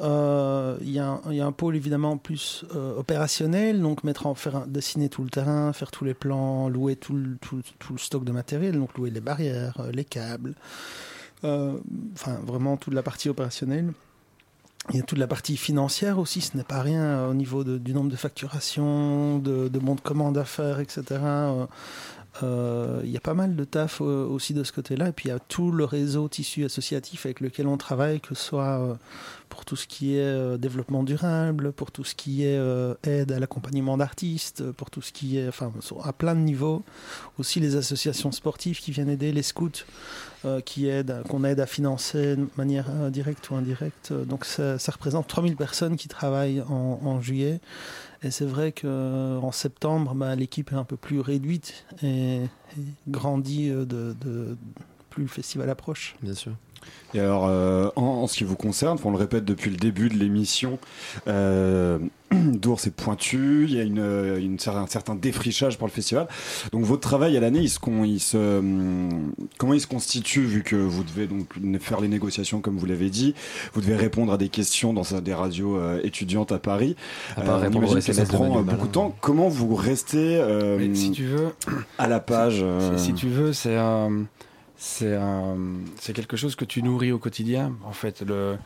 Euh, 0.00 0.76
Il 0.82 0.90
y, 0.90 0.98
a 0.98 1.06
un- 1.08 1.20
il 1.30 1.36
y 1.36 1.40
a 1.40 1.46
un 1.46 1.52
pôle 1.52 1.76
évidemment 1.76 2.16
plus 2.16 2.64
euh, 2.74 2.96
opérationnel, 2.98 3.80
donc 3.82 4.02
mettre 4.04 4.26
en 4.26 4.34
faire 4.34 4.66
dessiner 4.66 5.08
tout 5.08 5.22
le 5.22 5.28
terrain, 5.30 5.72
faire 5.72 5.90
tous 5.90 6.04
les 6.04 6.14
plans, 6.14 6.68
louer 6.68 6.96
tout 6.96 7.14
le, 7.14 7.36
tout, 7.40 7.60
tout 7.78 7.92
le 7.92 7.98
stock 7.98 8.24
de 8.24 8.32
matériel, 8.32 8.78
donc 8.78 8.96
louer 8.96 9.10
les 9.10 9.20
barrières, 9.20 9.74
euh, 9.80 9.90
les 9.92 10.04
câbles, 10.04 10.54
enfin 11.42 12.38
vraiment 12.46 12.76
toute 12.76 12.94
la 12.94 13.02
partie 13.02 13.28
opérationnelle. 13.28 13.92
Il 14.90 14.96
y 14.96 15.00
a 15.00 15.02
toute 15.02 15.18
la 15.18 15.26
partie 15.26 15.56
financière 15.58 16.18
aussi, 16.18 16.40
ce 16.40 16.56
n'est 16.56 16.64
pas 16.64 16.80
rien 16.80 17.26
au 17.26 17.34
niveau 17.34 17.62
du 17.64 17.92
nombre 17.92 18.10
de 18.10 18.16
facturations, 18.16 19.38
de, 19.38 19.68
de 19.68 19.78
bons 19.78 19.94
de 19.94 20.00
commande 20.00 20.38
à 20.38 20.44
faire, 20.46 20.80
etc. 20.80 21.20
Euh, 22.42 23.00
Il 23.04 23.10
y 23.10 23.16
a 23.16 23.20
pas 23.20 23.34
mal 23.34 23.56
de 23.56 23.64
taf 23.64 24.00
aussi 24.00 24.54
de 24.54 24.64
ce 24.64 24.72
côté-là. 24.72 25.08
Et 25.08 25.12
puis 25.12 25.28
il 25.28 25.32
y 25.32 25.34
a 25.34 25.38
tout 25.38 25.72
le 25.72 25.84
réseau 25.84 26.28
tissu 26.28 26.64
associatif 26.64 27.26
avec 27.26 27.40
lequel 27.40 27.66
on 27.66 27.76
travaille, 27.76 28.20
que 28.20 28.34
ce 28.34 28.42
soit 28.42 28.80
euh, 28.80 28.94
pour 29.48 29.64
tout 29.64 29.76
ce 29.76 29.86
qui 29.86 30.16
est 30.16 30.20
euh, 30.20 30.56
développement 30.56 31.02
durable, 31.02 31.72
pour 31.72 31.90
tout 31.90 32.04
ce 32.04 32.14
qui 32.14 32.44
est 32.44 32.60
aide 33.04 33.32
à 33.32 33.38
l'accompagnement 33.38 33.96
d'artistes, 33.96 34.70
pour 34.72 34.90
tout 34.90 35.02
ce 35.02 35.12
qui 35.12 35.38
est, 35.38 35.48
enfin, 35.48 35.72
à 36.04 36.12
plein 36.12 36.34
de 36.34 36.40
niveaux. 36.40 36.82
Aussi 37.38 37.60
les 37.60 37.76
associations 37.76 38.32
sportives 38.32 38.80
qui 38.80 38.92
viennent 38.92 39.10
aider, 39.10 39.32
les 39.32 39.42
scouts 39.42 39.84
qui 40.64 40.88
aident, 40.88 41.22
qu'on 41.28 41.44
aide 41.44 41.60
à 41.60 41.66
financer 41.66 42.36
de 42.36 42.48
manière 42.56 43.10
directe 43.10 43.50
ou 43.50 43.56
indirecte. 43.56 44.12
Donc 44.12 44.44
ça, 44.44 44.78
ça 44.78 44.92
représente 44.92 45.26
3000 45.28 45.56
personnes 45.56 45.96
qui 45.96 46.08
travaillent 46.08 46.62
en, 46.62 47.00
en 47.04 47.20
juillet. 47.20 47.60
Et 48.22 48.30
c'est 48.30 48.44
vrai 48.44 48.72
qu'en 48.72 49.50
septembre, 49.52 50.14
bah, 50.14 50.34
l'équipe 50.36 50.72
est 50.72 50.76
un 50.76 50.84
peu 50.84 50.96
plus 50.96 51.20
réduite 51.20 51.86
et, 52.02 52.36
et 52.36 52.48
grandit 53.08 53.70
euh, 53.70 53.84
de, 53.84 54.14
de- 54.20 54.56
plus 55.08 55.22
le 55.22 55.28
festival 55.28 55.68
approche. 55.70 56.14
Bien 56.22 56.34
sûr. 56.34 56.52
Et 57.14 57.20
alors, 57.20 57.46
euh, 57.48 57.88
en, 57.96 58.02
en 58.02 58.26
ce 58.26 58.36
qui 58.36 58.44
vous 58.44 58.56
concerne, 58.56 58.96
on 59.04 59.10
le 59.10 59.16
répète 59.16 59.44
depuis 59.44 59.70
le 59.70 59.76
début 59.76 60.08
de 60.08 60.14
l'émission, 60.16 60.78
euh, 61.26 61.98
Dours 62.34 62.80
est 62.86 62.90
pointu, 62.94 63.64
il 63.68 63.74
y 63.74 63.80
a 63.80 63.82
une, 63.82 63.98
euh, 63.98 64.38
une 64.38 64.56
un 64.66 64.86
certain 64.86 65.14
défrichage 65.14 65.78
pour 65.78 65.86
le 65.86 65.92
festival. 65.92 66.28
Donc 66.72 66.84
votre 66.84 67.00
travail 67.00 67.36
à 67.36 67.40
l'année, 67.40 67.60
il 67.60 67.68
se, 67.68 67.78
con- 67.80 68.04
il 68.04 68.20
se, 68.20 68.36
hum, 68.58 69.32
comment 69.58 69.74
il 69.74 69.80
se 69.80 69.86
constitue 69.88 70.42
vu 70.44 70.62
que 70.62 70.76
vous 70.76 71.02
devez 71.02 71.26
donc 71.26 71.46
faire 71.80 72.00
les 72.00 72.08
négociations 72.08 72.60
comme 72.60 72.76
vous 72.78 72.86
l'avez 72.86 73.10
dit, 73.10 73.34
vous 73.74 73.80
devez 73.80 73.96
répondre 73.96 74.32
à 74.32 74.38
des 74.38 74.48
questions 74.48 74.92
dans 74.92 75.02
des 75.20 75.34
radios 75.34 75.76
euh, 75.76 76.00
étudiantes 76.04 76.52
à 76.52 76.58
Paris. 76.58 76.94
À 77.36 77.40
part 77.42 77.56
Euh, 77.56 77.58
on 77.58 77.62
répondre 77.62 77.86
imagine 77.90 78.06
que 78.06 78.12
ça 78.12 78.24
prend 78.24 78.58
euh, 78.58 78.62
beaucoup 78.62 78.86
de 78.86 78.92
temps. 78.92 79.14
Comment 79.20 79.48
vous 79.48 79.74
restez 79.74 80.36
euh, 80.36 80.94
si 80.94 81.10
tu 81.10 81.24
veux, 81.26 81.48
à 81.98 82.06
la 82.06 82.20
page 82.20 82.60
euh, 82.62 82.96
Si, 82.96 83.06
si 83.06 83.14
tu 83.14 83.26
veux, 83.28 83.52
c'est 83.52 83.76
un, 83.76 84.24
c'est 84.76 85.14
un, 85.16 85.56
c'est 85.98 86.12
quelque 86.12 86.36
chose 86.36 86.54
que 86.54 86.64
tu 86.64 86.82
nourris 86.82 87.10
au 87.12 87.18
quotidien. 87.18 87.72
En 87.84 87.92
fait, 87.92 88.22
le, 88.22 88.56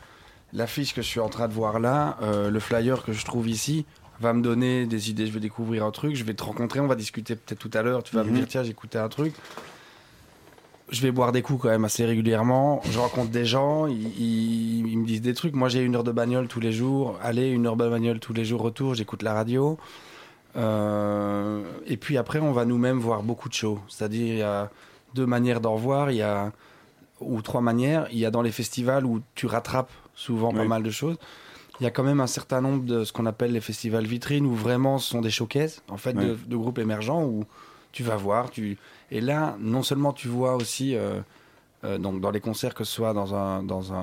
l'affiche 0.55 0.93
que 0.95 1.01
je 1.01 1.07
suis 1.07 1.19
en 1.19 1.29
train 1.29 1.47
de 1.47 1.53
voir 1.53 1.79
là, 1.79 2.17
euh, 2.21 2.49
le 2.49 2.59
flyer 2.59 3.03
que 3.03 3.13
je 3.13 3.23
trouve 3.25 3.47
ici, 3.47 3.85
va 4.21 4.31
me 4.33 4.41
donner 4.41 4.85
des 4.85 5.09
idées. 5.09 5.27
Je 5.27 5.31
vais 5.33 5.39
découvrir 5.41 5.83
un 5.85 5.91
truc, 5.91 6.15
je 6.15 6.23
vais 6.23 6.33
te 6.33 6.43
rencontrer, 6.43 6.79
on 6.79 6.87
va 6.87 6.95
discuter 6.95 7.35
peut-être 7.35 7.59
tout 7.59 7.71
à 7.73 7.81
l'heure. 7.81 8.01
Tu 8.01 8.15
vas 8.15 8.23
Mhm. 8.23 8.31
me 8.31 8.35
dire 8.37 8.47
tiens, 8.47 8.63
écouté 8.63 8.97
un 8.97 9.09
truc. 9.09 9.33
Je 10.89 11.01
vais 11.01 11.11
boire 11.11 11.31
des 11.31 11.41
coups 11.41 11.63
quand 11.63 11.69
même 11.69 11.83
assez 11.83 12.05
régulièrement. 12.05 12.79
Je 12.89 12.97
rencontre 12.99 13.31
des 13.31 13.43
gens, 13.45 13.87
ils, 13.87 14.07
ils- 14.19 14.87
ils 14.87 14.97
me 14.99 15.05
disent 15.05 15.21
des 15.21 15.33
trucs. 15.33 15.53
Moi, 15.55 15.67
j'ai 15.67 15.81
une 15.81 15.95
heure 15.95 16.03
de 16.03 16.11
bagnole 16.11 16.47
tous 16.47 16.59
les 16.59 16.71
jours. 16.71 17.17
Aller, 17.23 17.49
une 17.49 17.65
heure 17.67 17.75
de 17.75 17.89
bagnole 17.89 18.19
tous 18.19 18.33
les 18.33 18.45
jours, 18.45 18.61
retour. 18.61 18.93
J'écoute 18.93 19.23
la 19.23 19.33
radio. 19.33 19.77
Euh, 20.55 21.63
et 21.87 21.97
puis 21.97 22.17
après, 22.17 22.39
on 22.39 22.51
va 22.53 22.65
nous-mêmes 22.65 22.99
voir 22.99 23.23
beaucoup 23.23 23.49
de 23.49 23.53
shows. 23.53 23.79
C'est-à-dire, 23.89 24.27
il 24.33 24.37
y 24.39 24.41
a 24.43 24.69
deux 25.13 25.25
manières 25.25 25.59
d'en 25.59 25.75
voir. 25.75 26.11
Il 26.11 26.17
y 26.17 26.21
a 26.21 26.51
ou 27.19 27.41
trois 27.41 27.61
manières. 27.61 28.07
Il 28.11 28.17
y 28.19 28.25
a 28.25 28.31
dans 28.31 28.41
les 28.41 28.51
festivals 28.51 29.05
où 29.05 29.21
tu 29.35 29.45
rattrapes 29.45 29.91
souvent 30.15 30.51
pas 30.53 30.63
mal 30.65 30.83
de 30.83 30.91
choses. 30.91 31.17
Il 31.79 31.83
y 31.83 31.87
a 31.87 31.91
quand 31.91 32.03
même 32.03 32.21
un 32.21 32.27
certain 32.27 32.61
nombre 32.61 32.85
de 32.85 33.03
ce 33.03 33.11
qu'on 33.11 33.25
appelle 33.25 33.51
les 33.51 33.59
festivals 33.61 34.05
vitrines 34.05 34.45
où 34.45 34.53
vraiment 34.53 34.97
ce 34.97 35.09
sont 35.09 35.21
des 35.21 35.29
showcases 35.29 35.81
en 35.89 35.97
fait 35.97 36.13
de, 36.13 36.31
Oui. 36.31 36.37
de 36.47 36.55
groupes 36.55 36.77
émergents 36.79 37.23
où 37.23 37.43
tu 37.91 38.01
vas 38.03 38.15
voir. 38.15 38.49
Tu 38.49 38.77
et 39.11 39.19
là, 39.21 39.57
non 39.59 39.83
seulement 39.83 40.13
tu 40.13 40.27
vois 40.29 40.55
aussi 40.55 40.95
euh, 40.95 41.19
euh, 41.83 41.97
donc 41.97 42.21
dans 42.21 42.31
les 42.31 42.39
concerts 42.39 42.73
que 42.73 42.85
ce 42.85 42.93
soit 42.93 43.13
dans 43.13 43.35
un 43.35 43.61
dans 43.61 43.91
un, 43.93 43.97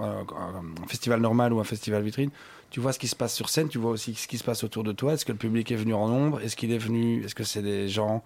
un- 0.00 0.26
un- 0.34 0.82
un 0.82 0.86
festival 0.88 1.20
normal 1.20 1.52
ou 1.52 1.60
un 1.60 1.64
festival 1.64 2.02
vitrine, 2.02 2.30
tu 2.70 2.80
vois 2.80 2.92
ce 2.92 2.98
qui 2.98 3.06
se 3.08 3.14
passe 3.16 3.34
sur 3.34 3.48
scène, 3.50 3.68
tu 3.68 3.78
vois 3.78 3.92
aussi 3.92 4.14
ce 4.14 4.26
qui 4.26 4.36
se 4.38 4.44
passe 4.44 4.64
autour 4.64 4.82
de 4.82 4.90
toi. 4.92 5.12
Est-ce 5.14 5.24
que 5.24 5.32
le 5.32 5.38
public 5.38 5.70
est 5.70 5.76
venu 5.76 5.94
en 5.94 6.08
nombre? 6.08 6.40
Est-ce 6.40 6.56
qu'il 6.56 6.72
est 6.72 6.78
venu? 6.78 7.24
Est-ce 7.24 7.36
que 7.36 7.44
c'est 7.44 7.62
des 7.62 7.88
gens 7.88 8.24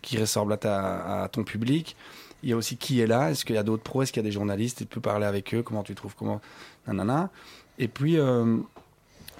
qui 0.00 0.16
ressemblent 0.18 0.54
à, 0.54 0.56
ta, 0.56 1.22
à 1.24 1.28
ton 1.28 1.44
public? 1.44 1.96
Il 2.42 2.50
y 2.50 2.52
a 2.52 2.56
aussi 2.56 2.76
qui 2.76 3.00
est 3.00 3.06
là 3.06 3.30
Est-ce 3.30 3.44
qu'il 3.44 3.54
y 3.54 3.58
a 3.58 3.62
d'autres 3.62 3.82
pros 3.82 4.02
Est-ce 4.02 4.12
qu'il 4.12 4.22
y 4.22 4.26
a 4.26 4.28
des 4.28 4.32
journalistes 4.32 4.78
Tu 4.78 4.86
peux 4.86 5.00
parler 5.00 5.26
avec 5.26 5.54
eux 5.54 5.62
Comment 5.62 5.82
tu 5.82 5.94
trouves 5.94 6.14
Comment 6.16 6.40
Nanana. 6.86 7.30
Et 7.78 7.88
puis. 7.88 8.18
euh, 8.18 8.56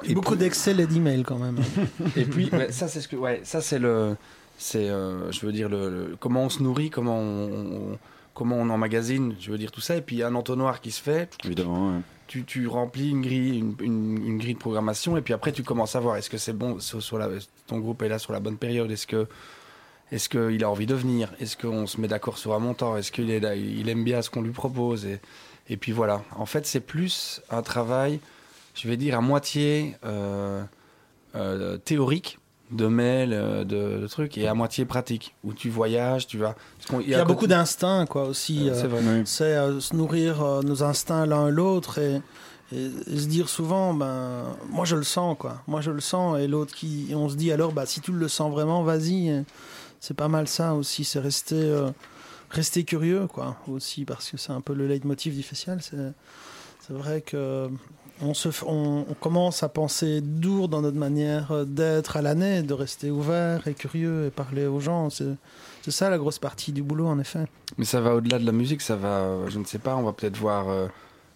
et 0.04 0.14
Beaucoup 0.14 0.30
puis- 0.32 0.38
d'Excel 0.40 0.80
et 0.80 0.86
d'emails 0.86 1.22
quand 1.22 1.38
même. 1.38 1.58
et 2.16 2.24
puis, 2.24 2.48
ouais, 2.52 2.72
ça, 2.72 2.88
c'est 2.88 3.00
ce 3.00 3.06
que, 3.08 3.14
ouais, 3.16 3.40
ça, 3.44 3.60
c'est 3.60 3.78
le, 3.78 4.16
c'est, 4.58 4.88
euh, 4.88 5.30
je 5.30 5.44
veux 5.46 5.52
dire, 5.52 5.68
le, 5.68 5.90
le- 5.90 6.16
comment 6.18 6.42
on 6.44 6.48
se 6.48 6.62
nourrit, 6.62 6.90
comment 6.90 7.18
on, 7.20 7.92
on- 7.92 7.98
comment 8.34 8.56
on 8.56 8.68
emmagasine, 8.70 9.34
je 9.38 9.50
veux 9.50 9.58
dire 9.58 9.70
tout 9.70 9.80
ça. 9.82 9.96
Et 9.96 10.00
puis, 10.00 10.16
il 10.16 10.18
y 10.20 10.22
a 10.22 10.28
un 10.28 10.34
entonnoir 10.34 10.80
qui 10.80 10.90
se 10.90 11.00
fait. 11.02 11.30
Évidemment. 11.44 11.90
ouais. 11.96 12.00
Tu, 12.26 12.44
tu 12.44 12.66
remplis 12.66 13.10
une 13.10 13.20
grille, 13.22 13.58
une, 13.58 13.74
une- 13.80 14.26
une 14.26 14.38
grille 14.38 14.54
de 14.54 14.58
programmation, 14.58 15.16
et 15.16 15.20
puis 15.22 15.34
après, 15.34 15.52
tu 15.52 15.62
commences 15.62 15.94
à 15.94 16.00
voir 16.00 16.16
est-ce 16.16 16.30
que 16.30 16.38
c'est 16.38 16.54
bon, 16.54 16.80
sur, 16.80 17.02
sur 17.02 17.18
la, 17.18 17.28
ton 17.66 17.78
groupe 17.78 18.00
est 18.02 18.08
là 18.08 18.18
sur 18.18 18.32
la 18.32 18.40
bonne 18.40 18.56
période, 18.56 18.90
est-ce 18.90 19.06
que, 19.06 19.26
est-ce 20.12 20.28
qu'il 20.28 20.62
a 20.62 20.70
envie 20.70 20.86
de 20.86 20.94
venir, 20.94 21.32
est-ce 21.40 21.56
qu'on 21.56 21.86
se 21.88 22.00
met 22.00 22.06
d'accord 22.08 22.38
sur 22.38 22.52
un 22.54 22.60
montant, 22.60 22.96
est-ce 22.96 23.10
qu'il 23.10 23.30
est 23.30 23.40
il 23.58 23.88
aime 23.88 24.04
bien 24.04 24.22
ce 24.22 24.30
qu'on 24.30 24.42
lui 24.42 24.52
propose, 24.52 25.04
et, 25.06 25.18
et 25.68 25.76
puis 25.76 25.90
voilà. 25.90 26.22
En 26.36 26.46
fait, 26.46 26.66
c'est 26.66 26.80
plus 26.80 27.40
un 27.50 27.62
travail, 27.62 28.20
je 28.74 28.86
vais 28.88 28.96
dire 28.96 29.18
à 29.18 29.20
moitié 29.20 29.96
euh, 30.04 30.62
euh, 31.34 31.78
théorique 31.78 32.38
de 32.70 32.86
mails, 32.86 33.32
euh, 33.34 33.64
de, 33.64 34.00
de 34.00 34.06
trucs, 34.06 34.38
et 34.38 34.48
à 34.48 34.54
moitié 34.54 34.84
pratique, 34.86 35.34
où 35.44 35.52
tu 35.52 35.68
voyages, 35.68 36.26
tu 36.26 36.38
vas. 36.38 36.54
Il 37.00 37.08
y 37.08 37.14
a 37.14 37.24
beaucoup 37.24 37.46
d'instincts 37.46 38.06
quoi 38.06 38.24
aussi. 38.24 38.68
Euh, 38.70 38.74
c'est 38.80 38.86
vrai. 38.86 39.00
Oui. 39.04 39.22
c'est 39.26 39.44
euh, 39.56 39.80
se 39.80 39.94
nourrir 39.94 40.42
euh, 40.42 40.62
nos 40.62 40.82
instincts 40.82 41.26
l'un 41.26 41.48
l'autre 41.50 41.98
et, 41.98 42.20
et- 42.74 42.86
et 43.06 43.18
se 43.18 43.26
dire 43.26 43.50
souvent 43.50 43.92
ben 43.92 44.44
moi 44.70 44.86
je 44.86 44.96
le 44.96 45.02
sens 45.02 45.36
quoi 45.38 45.60
moi 45.66 45.82
je 45.82 45.90
le 45.90 46.00
sens 46.00 46.38
et 46.38 46.46
l'autre 46.48 46.74
qui 46.74 47.08
et 47.10 47.14
on 47.14 47.28
se 47.28 47.36
dit 47.36 47.52
alors 47.52 47.72
bah 47.72 47.84
si 47.84 48.00
tu 48.00 48.10
le 48.12 48.28
sens 48.28 48.50
vraiment 48.50 48.82
vas-y 48.82 49.44
c'est 50.02 50.14
pas 50.14 50.28
mal 50.28 50.46
ça 50.46 50.74
aussi 50.74 51.04
c'est 51.04 51.18
rester 51.18 51.54
euh, 51.54 51.90
rester 52.50 52.84
curieux 52.84 53.26
quoi 53.26 53.56
aussi 53.68 54.04
parce 54.04 54.30
que 54.30 54.36
c'est 54.36 54.52
un 54.52 54.60
peu 54.60 54.74
le 54.74 54.86
leitmotiv 54.86 55.34
du 55.34 55.42
festival 55.42 55.80
c'est 55.80 56.92
vrai 56.92 57.22
que 57.22 57.70
on, 58.22 58.34
se, 58.34 58.48
on, 58.66 59.04
commence 59.20 59.62
à 59.62 59.68
penser 59.68 60.20
dur 60.20 60.68
dans 60.68 60.82
notre 60.82 60.96
manière 60.96 61.52
euh, 61.52 61.64
d'être 61.64 62.16
à 62.16 62.22
l'année, 62.22 62.62
de 62.62 62.74
rester 62.74 63.10
ouvert 63.10 63.66
et 63.66 63.74
curieux 63.74 64.26
et 64.26 64.30
parler 64.30 64.66
aux 64.66 64.80
gens. 64.80 65.10
C'est 65.10 65.90
ça 65.90 66.10
la 66.10 66.18
grosse 66.18 66.38
partie 66.38 66.72
du 66.72 66.82
boulot, 66.82 67.06
en 67.06 67.18
effet. 67.18 67.44
Mais 67.78 67.84
ça 67.84 68.00
va 68.00 68.14
au-delà 68.14 68.38
de 68.38 68.46
la 68.46 68.52
musique, 68.52 68.80
ça 68.80 68.96
va, 68.96 69.08
euh, 69.08 69.50
je 69.50 69.58
ne 69.58 69.64
sais 69.64 69.78
pas, 69.78 69.96
on 69.96 70.02
va 70.02 70.12
peut-être 70.12 70.36
voir 70.36 70.68
euh, 70.68 70.86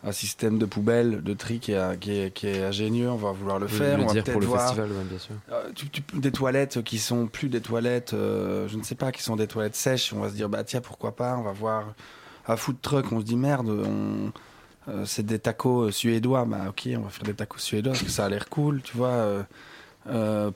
un 0.06 0.12
système 0.12 0.56
de 0.56 0.66
poubelle, 0.66 1.20
de 1.22 1.34
tri 1.34 1.58
qui 1.58 1.72
est, 1.72 1.98
qui 1.98 2.12
est, 2.12 2.30
qui 2.32 2.46
est 2.46 2.62
ingénieux, 2.64 3.10
on 3.10 3.16
va 3.16 3.32
vouloir 3.32 3.58
le 3.58 3.66
faire. 3.66 3.96
le 3.98 4.04
on 4.04 4.06
va 4.06 4.12
dire 4.12 4.22
pour 4.24 4.40
le 4.40 4.46
voir 4.46 4.60
festival, 4.62 4.92
ouais, 4.92 5.04
bien 5.04 5.18
sûr. 5.18 5.34
euh, 5.50 5.70
tu- 5.74 5.90
tu- 5.90 6.02
des 6.14 6.30
toilettes 6.30 6.82
qui 6.84 6.98
sont 6.98 7.26
plus 7.26 7.48
des 7.48 7.60
toilettes, 7.60 8.14
euh, 8.14 8.68
je 8.68 8.76
ne 8.78 8.84
sais 8.84 8.94
pas, 8.94 9.10
qui 9.10 9.22
sont 9.22 9.34
des 9.34 9.48
toilettes 9.48 9.74
sèches. 9.74 10.12
On 10.12 10.20
va 10.20 10.28
se 10.30 10.34
dire, 10.34 10.48
bah 10.48 10.62
tiens, 10.62 10.80
pourquoi 10.80 11.16
pas, 11.16 11.36
on 11.36 11.42
va 11.42 11.50
voir 11.50 11.92
un 12.46 12.56
food 12.56 12.76
truck, 12.80 13.10
on 13.10 13.18
se 13.18 13.24
dit 13.24 13.36
merde, 13.36 13.68
on, 13.68 14.32
euh, 14.88 15.04
c'est 15.04 15.26
des 15.26 15.40
tacos 15.40 15.90
suédois, 15.90 16.44
bah 16.44 16.66
ok, 16.68 16.88
on 16.96 17.00
va 17.00 17.08
faire 17.10 17.24
des 17.24 17.34
tacos 17.34 17.58
suédois 17.58 17.92
parce 17.94 18.04
que 18.04 18.10
ça 18.10 18.26
a 18.26 18.28
l'air 18.28 18.48
cool, 18.48 18.82
tu 18.82 18.96
vois. 18.96 19.44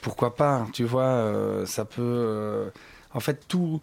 pourquoi 0.00 0.36
pas, 0.36 0.66
tu 0.72 0.84
vois, 0.84 1.64
ça 1.66 1.84
peut. 1.84 2.70
en 3.12 3.18
fait, 3.20 3.48
tout, 3.48 3.80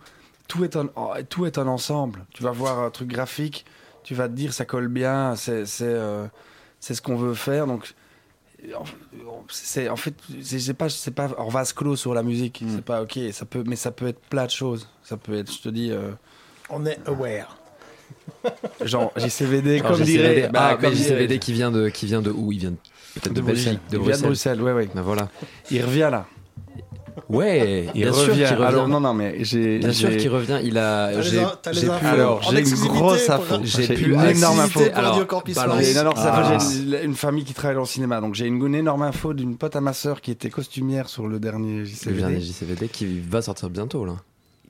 tout, 0.47 0.63
est 0.63 0.77
un, 0.77 0.87
oh, 0.95 1.11
tout 1.29 1.45
est 1.45 1.57
un 1.57 1.67
ensemble. 1.67 2.25
Tu 2.33 2.43
vas 2.43 2.51
voir 2.51 2.79
un 2.79 2.89
truc 2.89 3.09
graphique, 3.09 3.65
tu 4.07 4.15
vas 4.15 4.29
te 4.29 4.33
dire 4.33 4.53
ça 4.53 4.63
colle 4.63 4.87
bien, 4.87 5.35
c'est 5.35 5.65
c'est 5.65 5.83
euh, 5.83 6.27
c'est 6.79 6.93
ce 6.93 7.01
qu'on 7.01 7.17
veut 7.17 7.33
faire. 7.33 7.67
Donc, 7.67 7.93
c'est 9.49 9.89
en 9.89 9.97
fait, 9.97 10.13
c'est 10.41 10.73
pas, 10.73 10.87
c'est 10.87 11.11
pas 11.11 11.29
en 11.37 11.49
vase 11.49 11.73
clos 11.73 11.97
sur 11.97 12.13
la 12.13 12.23
musique. 12.23 12.61
Mm. 12.61 12.69
C'est 12.75 12.85
pas 12.85 13.01
ok, 13.01 13.19
ça 13.33 13.43
peut, 13.43 13.63
mais 13.67 13.75
ça 13.75 13.91
peut 13.91 14.07
être 14.07 14.21
plein 14.29 14.45
de 14.45 14.49
choses. 14.51 14.87
Ça 15.03 15.17
peut 15.17 15.37
être, 15.37 15.51
je 15.51 15.59
te 15.61 15.67
dis. 15.67 15.91
euh, 15.91 16.11
On 16.69 16.85
est 16.85 16.99
aware. 17.05 17.57
Genre 18.81 19.11
JCVD, 19.17 19.81
comme 19.81 20.01
dirait. 20.01 20.47
bah, 20.53 20.69
ah, 20.71 20.77
comme 20.77 20.93
JCVD 20.93 21.37
qui 21.39 21.51
vient 21.51 21.69
de, 21.69 21.89
qui 21.89 22.05
vient 22.05 22.21
de 22.21 22.31
où? 22.31 22.53
Il 22.53 22.59
vient 22.59 22.71
de- 22.71 22.77
peut-être 23.15 23.33
de, 23.33 23.41
de 23.41 23.45
Belgique, 23.45 23.65
Bruxelles. 23.73 23.79
de 23.91 23.97
Il 23.97 24.03
vient 24.07 24.17
de 24.17 24.21
Bruxelles. 24.21 24.57
Bruxelles, 24.57 24.61
ouais, 24.61 24.71
ouais. 24.71 24.89
Ben 24.95 25.01
voilà. 25.01 25.27
Il 25.69 25.83
revient 25.83 26.07
là. 26.09 26.25
Ouais, 27.29 27.87
Il 27.95 28.01
bien 28.03 28.13
sûr 28.13 28.27
revient. 28.31 28.45
qu'il 28.45 28.53
revient. 28.55 28.63
Alors, 28.63 28.87
non, 28.87 28.99
non, 28.99 29.13
mais 29.13 29.43
j'ai. 29.43 29.79
Bien 29.79 29.91
sûr 29.91 30.15
qu'il 30.17 30.29
revient. 30.29 30.59
Il 30.63 30.77
a. 30.77 31.11
T'as 31.11 31.17
les 31.21 31.23
j'ai- 31.29 31.39
in- 31.43 31.51
t'as 31.61 31.71
les 31.71 31.79
j'ai 31.81 31.89
infos 31.89 31.99
pu- 31.99 32.05
Alors, 32.05 32.47
en 32.47 32.51
j'ai 32.51 32.59
une 32.59 32.87
grosse 32.87 33.29
info. 33.29 33.55
J'ai 33.63 33.87
pu 33.95 34.13
une 34.13 34.21
énorme 34.21 34.59
info. 34.59 34.79
Alors. 34.93 35.15
J'ai 35.81 35.91
une, 35.91 35.97
énorme- 35.97 36.15
ça 36.15 36.33
Ah. 36.35 36.57
j'ai 36.59 37.03
une 37.03 37.15
famille 37.15 37.43
qui 37.43 37.53
travaille 37.53 37.75
dans 37.75 37.81
le 37.81 37.87
cinéma, 37.87 38.21
donc 38.21 38.35
j'ai 38.35 38.45
une, 38.47 38.63
une 38.65 38.75
énorme 38.75 39.01
info 39.03 39.33
d'une 39.33 39.57
pote 39.57 39.75
à 39.75 39.81
ma 39.81 39.93
sœur 39.93 40.21
qui 40.21 40.31
était 40.31 40.49
costumière 40.49 41.09
sur 41.09 41.27
le 41.27 41.39
dernier 41.39 41.79
Le 41.79 41.85
JCVD, 41.85 42.19
dernier 42.19 42.39
JCVD 42.41 42.87
qui 42.87 43.19
va 43.19 43.41
sortir 43.41 43.69
bientôt 43.69 44.05
là. 44.05 44.15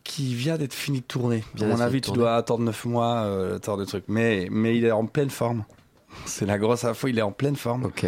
qui 0.04 0.34
vient 0.34 0.58
d'être 0.58 0.74
fini 0.74 1.00
de 1.02 1.06
tourner. 1.06 1.44
À 1.62 1.66
mon 1.66 1.80
avis, 1.82 2.00
tu 2.02 2.12
dois 2.12 2.36
attendre 2.36 2.64
9 2.64 2.86
mois, 2.86 3.16
euh, 3.26 3.54
le 3.56 3.60
temps 3.60 3.76
de 3.78 3.84
truc. 3.84 4.06
Mais, 4.08 4.48
mais 4.50 4.78
il 4.78 4.86
est 4.86 4.92
en 4.92 5.06
pleine 5.06 5.30
forme. 5.30 5.66
C'est 6.26 6.46
la 6.46 6.58
grosse 6.58 6.86
info, 6.86 7.08
il 7.10 7.20
est 7.20 7.24
en 7.24 7.32
pleine 7.34 7.58
forme. 7.58 7.84
Ok, 7.86 8.06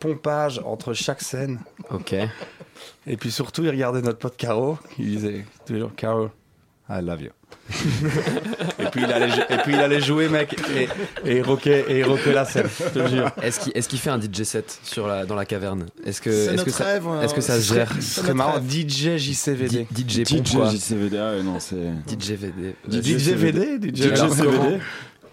Pompage 0.00 0.60
entre 0.64 0.92
chaque 0.92 1.22
scène. 1.22 1.58
ok. 1.90 2.14
Et 3.06 3.16
puis 3.16 3.30
surtout, 3.30 3.64
il 3.64 3.70
regardait 3.70 4.02
notre 4.02 4.18
pote 4.18 4.36
Caro. 4.36 4.78
Il 4.98 5.06
disait 5.06 5.44
tous 5.66 5.72
les 5.72 5.80
jours, 5.80 5.92
Caro, 5.96 6.30
I 6.88 7.00
love 7.02 7.22
you. 7.22 7.30
et, 8.78 8.84
puis 8.90 9.02
il 9.02 9.12
allait, 9.12 9.28
et 9.50 9.56
puis 9.58 9.74
il 9.74 9.78
allait 9.78 10.00
jouer, 10.00 10.28
mec, 10.28 10.56
et, 10.74 10.88
et 11.24 11.36
il 11.36 11.42
rockait, 11.42 11.84
et 11.88 11.98
il 11.98 12.04
rockait 12.04 12.32
la 12.32 12.46
scène, 12.46 12.66
je 12.78 13.00
te 13.00 13.08
jure. 13.08 13.30
Est-ce 13.42 13.60
qu'il 13.60 13.72
est 13.74 13.86
qu'il 13.86 13.98
fait 13.98 14.08
un 14.08 14.18
DJ 14.18 14.42
set 14.44 14.78
sur 14.82 15.06
la, 15.06 15.26
dans 15.26 15.34
la 15.34 15.44
caverne? 15.44 15.86
Est-ce 16.04 16.22
que, 16.22 16.30
C'est 16.30 16.54
est 16.54 16.64
que, 16.64 16.70
ça, 16.70 16.84
rêve, 16.84 17.06
est 17.22 17.34
que 17.34 17.40
ça 17.42 17.60
se 17.60 17.74
gère? 17.74 17.92
Ce 17.92 18.00
C'est 18.00 18.20
serait 18.22 18.34
marrant, 18.34 18.54
rêve. 18.54 18.70
DJ 18.70 19.18
JCVD. 19.18 19.86
DJ 19.94 20.22
pompe, 20.24 20.46
DJ 20.46 20.54
quoi. 20.54 20.70
JCVD, 20.70 21.18
ah 21.18 21.42
non, 21.42 21.60
c'est. 21.60 21.76
DJ 22.08 22.32
VD. 22.32 22.74
DJ 22.90 23.32
VD 23.32 23.90
DJ 23.90 24.14
DJ 24.14 24.28
CVD. 24.30 24.80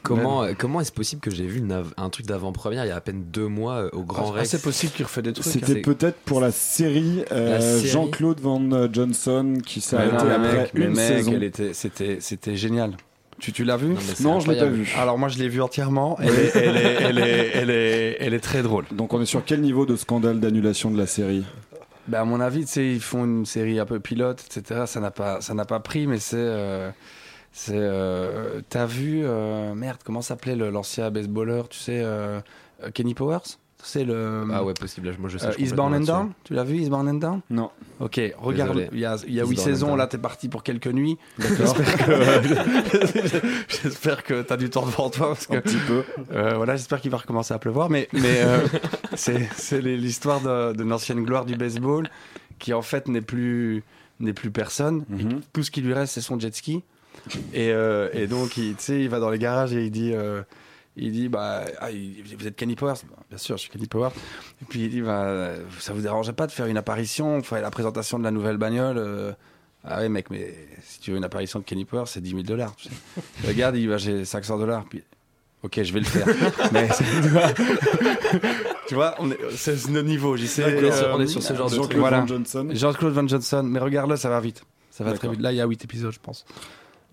Comment, 0.06 0.44
euh, 0.44 0.54
comment 0.58 0.82
est-ce 0.82 0.92
possible 0.92 1.22
que 1.22 1.32
j'ai 1.32 1.46
vu 1.46 1.60
une 1.60 1.72
av- 1.72 1.94
un 1.98 2.10
truc 2.10 2.26
d'avant-première 2.26 2.86
il 2.86 2.90
y 2.90 2.92
a 2.92 2.96
à 2.96 3.02
peine 3.02 3.24
deux 3.32 3.48
mois 3.48 3.76
euh, 3.76 3.90
au 3.94 4.04
Grand 4.04 4.32
Ah, 4.34 4.40
Rex 4.40 4.50
c'est 4.50 4.62
possible 4.62 4.92
qu'il 4.94 5.06
refait 5.06 5.22
des 5.22 5.34
trucs. 5.34 5.46
C'était 5.52 5.66
c'est- 5.74 5.82
peut-être 5.82 6.18
pour 6.26 6.40
la 6.42 6.52
série, 6.52 7.24
euh, 7.32 7.56
La 7.56 7.62
série. 7.62 7.88
Jean-Claude 7.88 8.40
Van 8.40 8.90
Johnson 8.94 9.58
qui 9.66 9.82
s'est 9.82 9.96
Mais 9.98 10.04
arrêté 10.04 10.18
non, 10.18 10.30
mais 10.30 10.36
après 10.36 10.58
mec, 10.58 10.72
mais 10.74 10.86
une 10.86 10.92
mec, 10.94 10.98
saison. 11.18 11.32
elle 11.36 11.44
était, 11.44 11.74
c'était, 11.74 12.18
c'était 12.22 12.56
génial. 12.56 12.96
Tu, 13.40 13.52
tu 13.52 13.66
l'as 13.66 13.76
vu 13.78 13.90
Non, 13.90 13.96
mais 13.96 14.02
c'est 14.16 14.24
Non, 14.24 14.40
je 14.40 14.48
l'ai 14.50 14.56
pas 14.58 14.64
incroyable. 14.66 14.84
vu. 14.84 14.94
Alors 14.98 15.18
moi 15.18 15.28
je 15.28 15.38
l'ai 15.38 15.50
vu 15.50 15.62
entièrement. 15.62 16.18
Elle 16.22 16.30
est, 16.30 16.52
elle 16.56 16.78
est, 16.78 16.98
elle 17.02 17.20
est, 17.20 17.52
elle 17.54 17.70
est, 17.70 18.18
elle 18.22 18.34
est 18.34 18.40
très 18.40 18.62
drôle. 18.64 18.86
Donc 18.94 19.14
on 19.14 19.22
est 19.22 19.26
sur 19.26 19.44
quel 19.44 19.60
niveau 19.62 19.86
de 19.86 19.96
scandale 19.98 20.40
d'annulation 20.40 20.90
de 20.90 20.98
la 20.98 21.06
série? 21.08 21.44
Ben, 22.08 22.20
à 22.22 22.24
mon 22.24 22.40
avis, 22.40 22.62
tu 22.66 22.72
sais, 22.72 22.88
ils 22.94 23.02
font 23.02 23.26
une 23.26 23.46
série 23.46 23.80
un 23.80 23.86
peu 23.86 24.00
pilote, 24.00 24.46
etc. 24.56 24.84
Ça 24.86 25.00
n'a 25.00 25.10
pas, 25.12 25.42
ça 25.42 25.54
n'a 25.56 25.66
pas 25.66 25.80
pris, 25.80 26.06
mais 26.08 26.20
c'est, 26.20 26.36
euh, 26.38 26.92
c'est, 27.58 27.72
euh, 27.78 28.60
t'as 28.70 28.86
vu, 28.86 29.22
euh, 29.24 29.74
merde, 29.76 30.00
comment 30.04 30.22
s'appelait 30.22 30.58
le- 30.58 30.70
l'ancien 30.72 31.10
baseballer, 31.10 31.62
tu 31.70 31.80
sais, 31.80 32.02
euh, 32.04 32.42
Kenny 32.94 33.14
Powers, 33.14 33.40
c'est 33.82 34.04
le 34.04 34.44
Ah 34.52 34.64
ouais, 34.66 34.74
possible. 34.74 35.16
Moi, 35.20 35.30
je 35.30 35.38
sais. 35.38 35.46
euh, 35.46 35.52
je 35.58 35.64
Eastbound 35.64 35.94
and 35.96 36.00
Down? 36.02 36.32
Tu 36.44 36.54
l'as 36.54 36.64
vu, 36.66 36.76
Eastbound 36.78 37.08
and 37.08 37.14
Down? 37.14 37.42
Non. 37.50 37.70
Ok, 38.02 38.20
regarde, 38.40 38.90
il 38.92 39.00
y 39.00 39.06
a, 39.06 39.16
il 39.26 39.34
y 39.34 39.40
a 39.40 39.46
huit 39.46 39.52
Eastbound 39.54 39.60
and 39.60 39.64
saisons, 39.64 39.88
Down. 39.90 39.98
là 40.00 40.08
t'es 40.08 40.18
parti 40.18 40.50
pour 40.50 40.64
quelques 40.64 40.88
nuits. 40.88 41.18
D'accord. 41.40 41.76
J'espère 41.78 42.06
que, 42.06 43.40
j'espère 43.84 44.24
que 44.24 44.42
t'as 44.42 44.58
du 44.58 44.70
temps 44.70 44.86
devant 44.86 45.10
toi 45.10 45.28
parce 45.30 45.48
que 45.48 45.56
Un 45.58 45.62
petit 45.62 45.78
peu. 45.88 46.04
euh, 46.34 46.56
voilà, 46.56 46.76
j'espère 46.76 47.00
qu'il 47.00 47.12
va 47.12 47.18
recommencer 47.18 47.54
à 47.54 47.60
pleuvoir. 47.60 47.90
Mais, 47.90 48.10
mais 48.12 48.42
euh, 48.44 48.60
c'est, 49.16 49.48
c'est 49.56 49.82
l'histoire 49.82 50.42
de- 50.42 50.74
d'une 50.74 50.92
ancienne 50.92 51.24
gloire 51.24 51.46
du 51.46 51.56
baseball 51.56 52.10
qui 52.60 52.74
en 52.74 52.82
fait 52.82 53.08
n'est 53.08 53.22
plus, 53.22 53.84
n'est 54.20 54.34
plus 54.34 54.52
personne. 54.52 55.06
Mhm. 55.10 55.42
Tout 55.54 55.64
ce 55.64 55.72
qui 55.72 55.82
lui 55.82 55.94
reste, 55.94 56.14
c'est 56.16 56.22
son 56.22 56.40
jet 56.40 56.54
ski. 56.56 56.84
Et, 57.54 57.72
euh, 57.72 58.10
et 58.14 58.28
donc, 58.28 58.58
il, 58.58 58.76
tu 58.76 58.84
sais, 58.84 59.02
il 59.02 59.10
va 59.10 59.20
dans 59.20 59.30
les 59.30 59.40
garages 59.40 59.74
et 59.74 59.84
il 59.86 59.92
dit, 59.92 60.14
euh, 60.14 60.42
il 60.96 61.12
dit, 61.12 61.28
bah, 61.30 61.66
ah, 61.80 61.88
vous 62.38 62.48
êtes 62.48 62.56
Kenny 62.56 62.76
Powers 62.76 62.96
Bien 63.30 63.38
sûr, 63.38 63.58
je 63.58 63.62
suis 63.62 63.70
Kenny 63.70 63.88
Powers. 63.88 64.12
Et 64.62 64.66
puis 64.70 64.84
il 64.86 64.90
dit, 64.90 65.02
bah, 65.02 65.50
ça 65.80 65.94
vous 65.94 66.02
dérangeait 66.02 66.34
pas 66.34 66.48
de 66.48 66.52
faire 66.52 66.68
une 66.68 66.78
apparition, 66.78 67.42
faire 67.44 67.62
la 67.62 67.72
présentation 67.72 68.18
de 68.20 68.24
la 68.24 68.32
nouvelle 68.32 68.58
bagnole 68.58 68.98
euh, 68.98 69.32
Ah 69.84 70.00
ouais, 70.00 70.10
mec, 70.10 70.30
mais 70.30 70.54
si 70.84 71.00
tu 71.00 71.12
veux 71.12 71.18
une 71.18 71.24
apparition 71.24 71.60
de 71.60 71.66
Kenny 71.66 71.86
Powers, 71.86 72.08
c'est 72.08 72.22
10 72.22 72.30
000 72.30 72.42
dollars. 72.44 72.76
Regarde, 73.48 73.76
il 73.76 73.82
dit, 73.82 73.88
bah, 73.88 73.98
j'ai 73.98 74.24
500 74.26 74.58
dollars. 74.60 74.86
Puis, 74.90 75.04
ok, 75.64 75.84
je 75.84 75.94
vais 75.94 76.00
le 76.00 76.06
faire. 76.06 76.28
mais 76.72 76.88
tu 78.88 78.96
vois, 78.96 79.16
c'est 79.56 79.76
ce 79.78 79.90
niveau. 79.90 80.38
J'y 80.38 80.48
sais. 80.48 80.64
On 80.64 80.84
est 80.86 80.92
sur- 80.92 81.16
on 81.16 81.20
est 81.22 81.28
sur 81.28 81.42
ce 81.44 81.54
genre 81.54 81.70
de 81.70 81.76
Jean-Claude 81.76 81.90
truc. 81.90 82.00
Voilà. 82.00 82.20
Van 82.22 82.28
Johnson. 82.28 82.68
Jean-Claude 82.72 83.14
Van 83.14 83.28
Johnson, 83.28 83.64
mais 83.64 83.80
regarde-le, 83.80 84.16
ça 84.18 84.30
va 84.30 84.40
vite. 84.40 84.64
Ça 84.92 85.04
va 85.04 85.14
très 85.14 85.28
vite. 85.28 85.42
Là, 85.42 85.52
il 85.52 85.58
y 85.58 85.62
a 85.62 85.66
8 85.66 85.84
épisodes, 85.84 86.12
je 86.14 86.20
pense. 86.20 86.46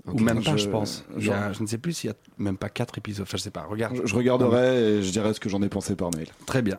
Ou 0.06 0.18
même 0.18 0.42
pas, 0.42 0.56
je- 0.56 0.64
je 0.64 0.68
pense. 0.68 1.04
Je- 1.16 1.30
a- 1.30 1.52
je 1.52 1.62
ne 1.62 1.66
sais 1.66 1.78
plus 1.78 1.92
s'il 1.92 2.10
y 2.10 2.12
a 2.12 2.16
même 2.38 2.56
pas 2.56 2.68
4 2.68 2.98
épisodes. 2.98 3.22
Enfin, 3.22 3.36
je 3.36 3.42
sais 3.42 3.50
pas. 3.50 3.62
Regarde. 3.62 3.94
Je, 3.96 4.06
je 4.06 4.14
regarderai 4.14 4.98
et 4.98 5.02
je 5.02 5.10
dirai 5.12 5.32
ce 5.34 5.40
que 5.40 5.48
j'en 5.48 5.62
ai 5.62 5.68
pensé 5.68 5.94
par 5.94 6.10
mail. 6.16 6.26
Très 6.46 6.60
bien. 6.62 6.78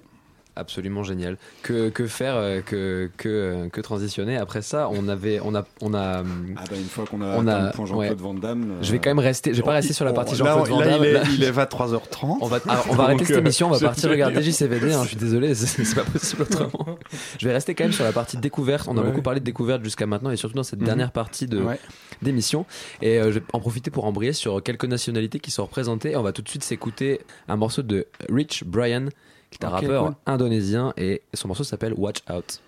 Absolument 0.56 1.02
génial. 1.02 1.38
Que, 1.64 1.90
que 1.90 2.06
faire 2.06 2.36
euh, 2.36 2.62
que, 2.62 3.10
que, 3.18 3.28
euh, 3.30 3.70
que 3.70 3.82
transitionner 3.82 4.38
Après 4.38 4.62
ça, 4.62 4.88
on 4.92 5.08
avait, 5.08 5.40
on 5.44 5.56
a, 5.56 5.66
on 5.82 5.96
a. 5.96 6.20
Ah 6.20 6.64
bah 6.70 6.76
une 6.78 6.84
fois 6.86 7.06
qu'on 7.10 7.22
a 7.22 7.38
On 7.38 7.48
a- 7.48 7.66
le 7.68 7.72
point 7.72 7.86
Jean-Claude 7.88 8.20
Van 8.20 8.34
Damme. 8.36 8.76
Je 8.84 8.92
vais 8.92 9.00
quand 9.00 9.10
même 9.10 9.18
rester. 9.20 9.52
Je 9.52 9.58
vais 9.58 9.64
pas 9.64 9.72
rester 9.72 9.94
sur 9.94 10.06
la 10.06 10.14
partie 10.14 10.36
Jean-Claude 10.36 10.68
Van 10.68 10.80
là, 10.80 10.86
Damme. 10.92 11.04
il, 11.04 11.08
est, 11.16 11.22
il 11.38 11.44
est 11.44 11.52
23h30. 11.58 12.38
On 12.42 12.46
va, 12.48 12.60
alors, 12.68 12.86
on 12.92 12.94
va 12.96 13.06
arrêter 13.06 13.26
cette 13.26 13.38
euh, 13.38 13.40
émission, 13.40 13.68
on 13.70 13.72
va 13.72 13.80
partir 13.88 14.12
regarder. 14.12 14.44
JCVD, 14.44 14.94
hein, 14.94 15.02
je 15.04 15.08
suis 15.10 15.18
désolé, 15.18 15.56
c'est 15.56 15.96
pas 15.96 16.04
possible 16.04 16.44
autrement. 16.44 16.98
Je 17.40 17.48
vais 17.48 17.54
rester 17.54 17.74
quand 17.74 17.86
même 17.86 17.94
sur 17.94 18.04
la 18.04 18.12
partie 18.12 18.38
découverte, 18.38 18.88
on 18.88 18.96
a 18.98 19.02
Ouais. 19.02 19.08
beaucoup 19.08 19.24
parlé 19.24 19.40
de 19.40 19.46
découverte 19.46 19.84
jusqu'à 19.84 20.06
maintenant 20.06 20.30
et 20.30 20.38
surtout 20.38 20.56
dans 20.56 20.64
cette 20.64 20.80
Mhm. 20.82 20.86
dernière 20.86 21.12
partie 21.12 21.48
de 21.48 21.60
Ouais. 21.62 21.80
d'émission. 22.22 22.66
Et 23.02 23.18
euh, 23.20 23.26
je 23.32 23.40
vais 23.40 23.46
en 23.54 23.60
profiter 23.60 23.90
pour 23.90 24.06
embrayer 24.06 24.34
sur 24.34 24.62
quelques 24.62 24.86
nationalités 24.86 25.40
qui 25.40 25.50
sont 25.50 25.64
représentées. 25.64 26.12
Et 26.12 26.16
on 26.16 26.22
va 26.24 26.32
tout 26.32 26.44
de 26.44 26.50
suite 26.50 26.64
s'écouter 26.64 27.22
un 27.48 27.56
morceau 27.56 27.82
de 27.82 28.06
Rich 28.30 28.64
Brian, 28.66 29.06
qui 29.54 29.64
est 29.64 29.66
un 29.66 29.70
rappeur 29.70 30.06
cool. 30.06 30.16
indonésien 30.26 30.94
et 30.98 31.22
son 31.34 31.48
morceau 31.48 31.64
s'appelle 31.64 31.94
Watch 31.94 32.20
Out. 32.30 32.62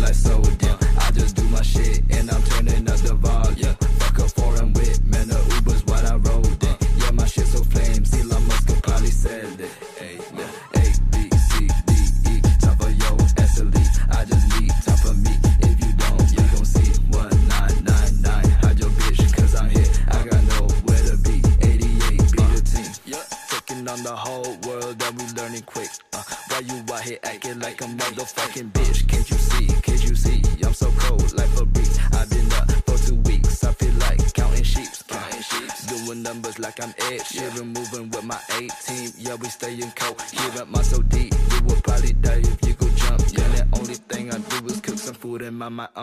Like 0.00 0.21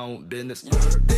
own 0.10 0.24
business. 0.24 1.09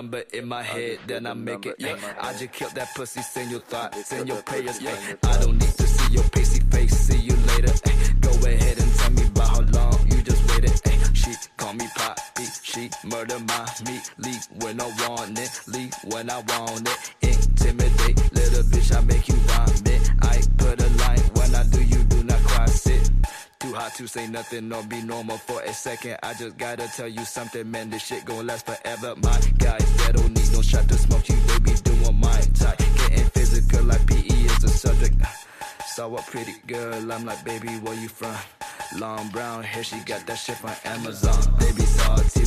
Number 0.00 0.24
in 0.32 0.48
my 0.48 0.62
head, 0.62 0.98
then 1.06 1.26
I 1.26 1.34
make 1.34 1.66
it. 1.66 1.76
Yeah. 1.78 1.94
I 2.18 2.32
just 2.32 2.52
killed 2.52 2.74
that 2.74 2.88
pussy, 2.94 3.20
send 3.20 3.50
your 3.50 3.60
thoughts, 3.60 4.06
send 4.06 4.28
your 4.28 4.40
prayers. 4.42 4.78
Ay. 4.80 5.16
I 5.24 5.36
don't 5.40 5.58
need 5.58 5.74
to 5.82 5.86
see 5.86 6.14
your 6.14 6.24
pasty 6.34 6.60
face, 6.72 6.96
see 7.06 7.18
you 7.18 7.36
later. 7.50 7.74
Ay. 7.84 8.14
Go 8.22 8.30
ahead 8.30 8.76
and 8.82 8.90
tell 8.98 9.10
me 9.10 9.24
about 9.26 9.48
how 9.48 9.60
long 9.76 9.98
you 10.10 10.22
just 10.22 10.42
waited. 10.50 10.72
Ay. 10.86 10.96
She 11.12 11.32
call 11.58 11.74
me 11.74 11.86
Poppy, 11.94 12.46
she 12.62 12.88
murder 13.04 13.38
my 13.40 13.68
meat. 13.86 14.10
Leave 14.16 14.44
when 14.62 14.80
I 14.80 14.88
want 15.02 15.38
it, 15.38 15.52
leave 15.68 15.94
when 16.12 16.30
I 16.30 16.38
want 16.48 16.88
it. 16.88 16.98
Intimidate, 17.20 18.18
little 18.32 18.64
bitch, 18.72 18.96
I 18.96 19.00
make 19.04 19.28
you 19.28 19.38
vomit. 19.52 20.02
I 20.22 20.40
put 20.56 20.80
a 20.80 20.88
line 21.02 21.26
when 21.36 21.54
I 21.54 21.64
do, 21.64 21.82
you 21.84 21.99
Too 23.60 23.74
hot 23.74 23.94
to 23.96 24.06
say 24.08 24.26
nothing 24.26 24.72
or 24.72 24.82
be 24.84 25.02
normal 25.02 25.36
for 25.36 25.60
a 25.60 25.74
second. 25.74 26.16
I 26.22 26.32
just 26.32 26.56
gotta 26.56 26.88
tell 26.96 27.08
you 27.08 27.26
something, 27.26 27.70
man. 27.70 27.90
This 27.90 28.02
shit 28.02 28.24
gon' 28.24 28.46
last 28.46 28.64
forever. 28.64 29.14
My 29.16 29.38
guys, 29.58 30.06
they 30.06 30.12
don't 30.12 30.32
need 30.34 30.50
no 30.52 30.62
shot 30.62 30.88
to 30.88 30.94
smoke 30.94 31.28
you. 31.28 31.36
They 31.36 31.58
be 31.58 31.72
doing 31.74 32.18
my 32.18 32.40
type. 32.54 32.78
Getting 32.78 33.26
physical 33.26 33.84
like 33.84 34.06
PE 34.06 34.16
is 34.16 34.64
a 34.64 34.68
subject. 34.68 35.14
Saw 35.88 36.14
a 36.14 36.22
pretty 36.22 36.54
girl, 36.66 37.12
I'm 37.12 37.26
like, 37.26 37.44
baby, 37.44 37.68
where 37.84 37.94
you 37.94 38.08
from? 38.08 38.34
Long 38.98 39.28
brown 39.28 39.62
hair, 39.62 39.84
she 39.84 39.98
got 40.00 40.26
that 40.26 40.38
shit 40.38 40.56
from 40.56 40.72
Amazon. 40.84 41.54
Baby 41.58 41.82
salty 41.82 42.44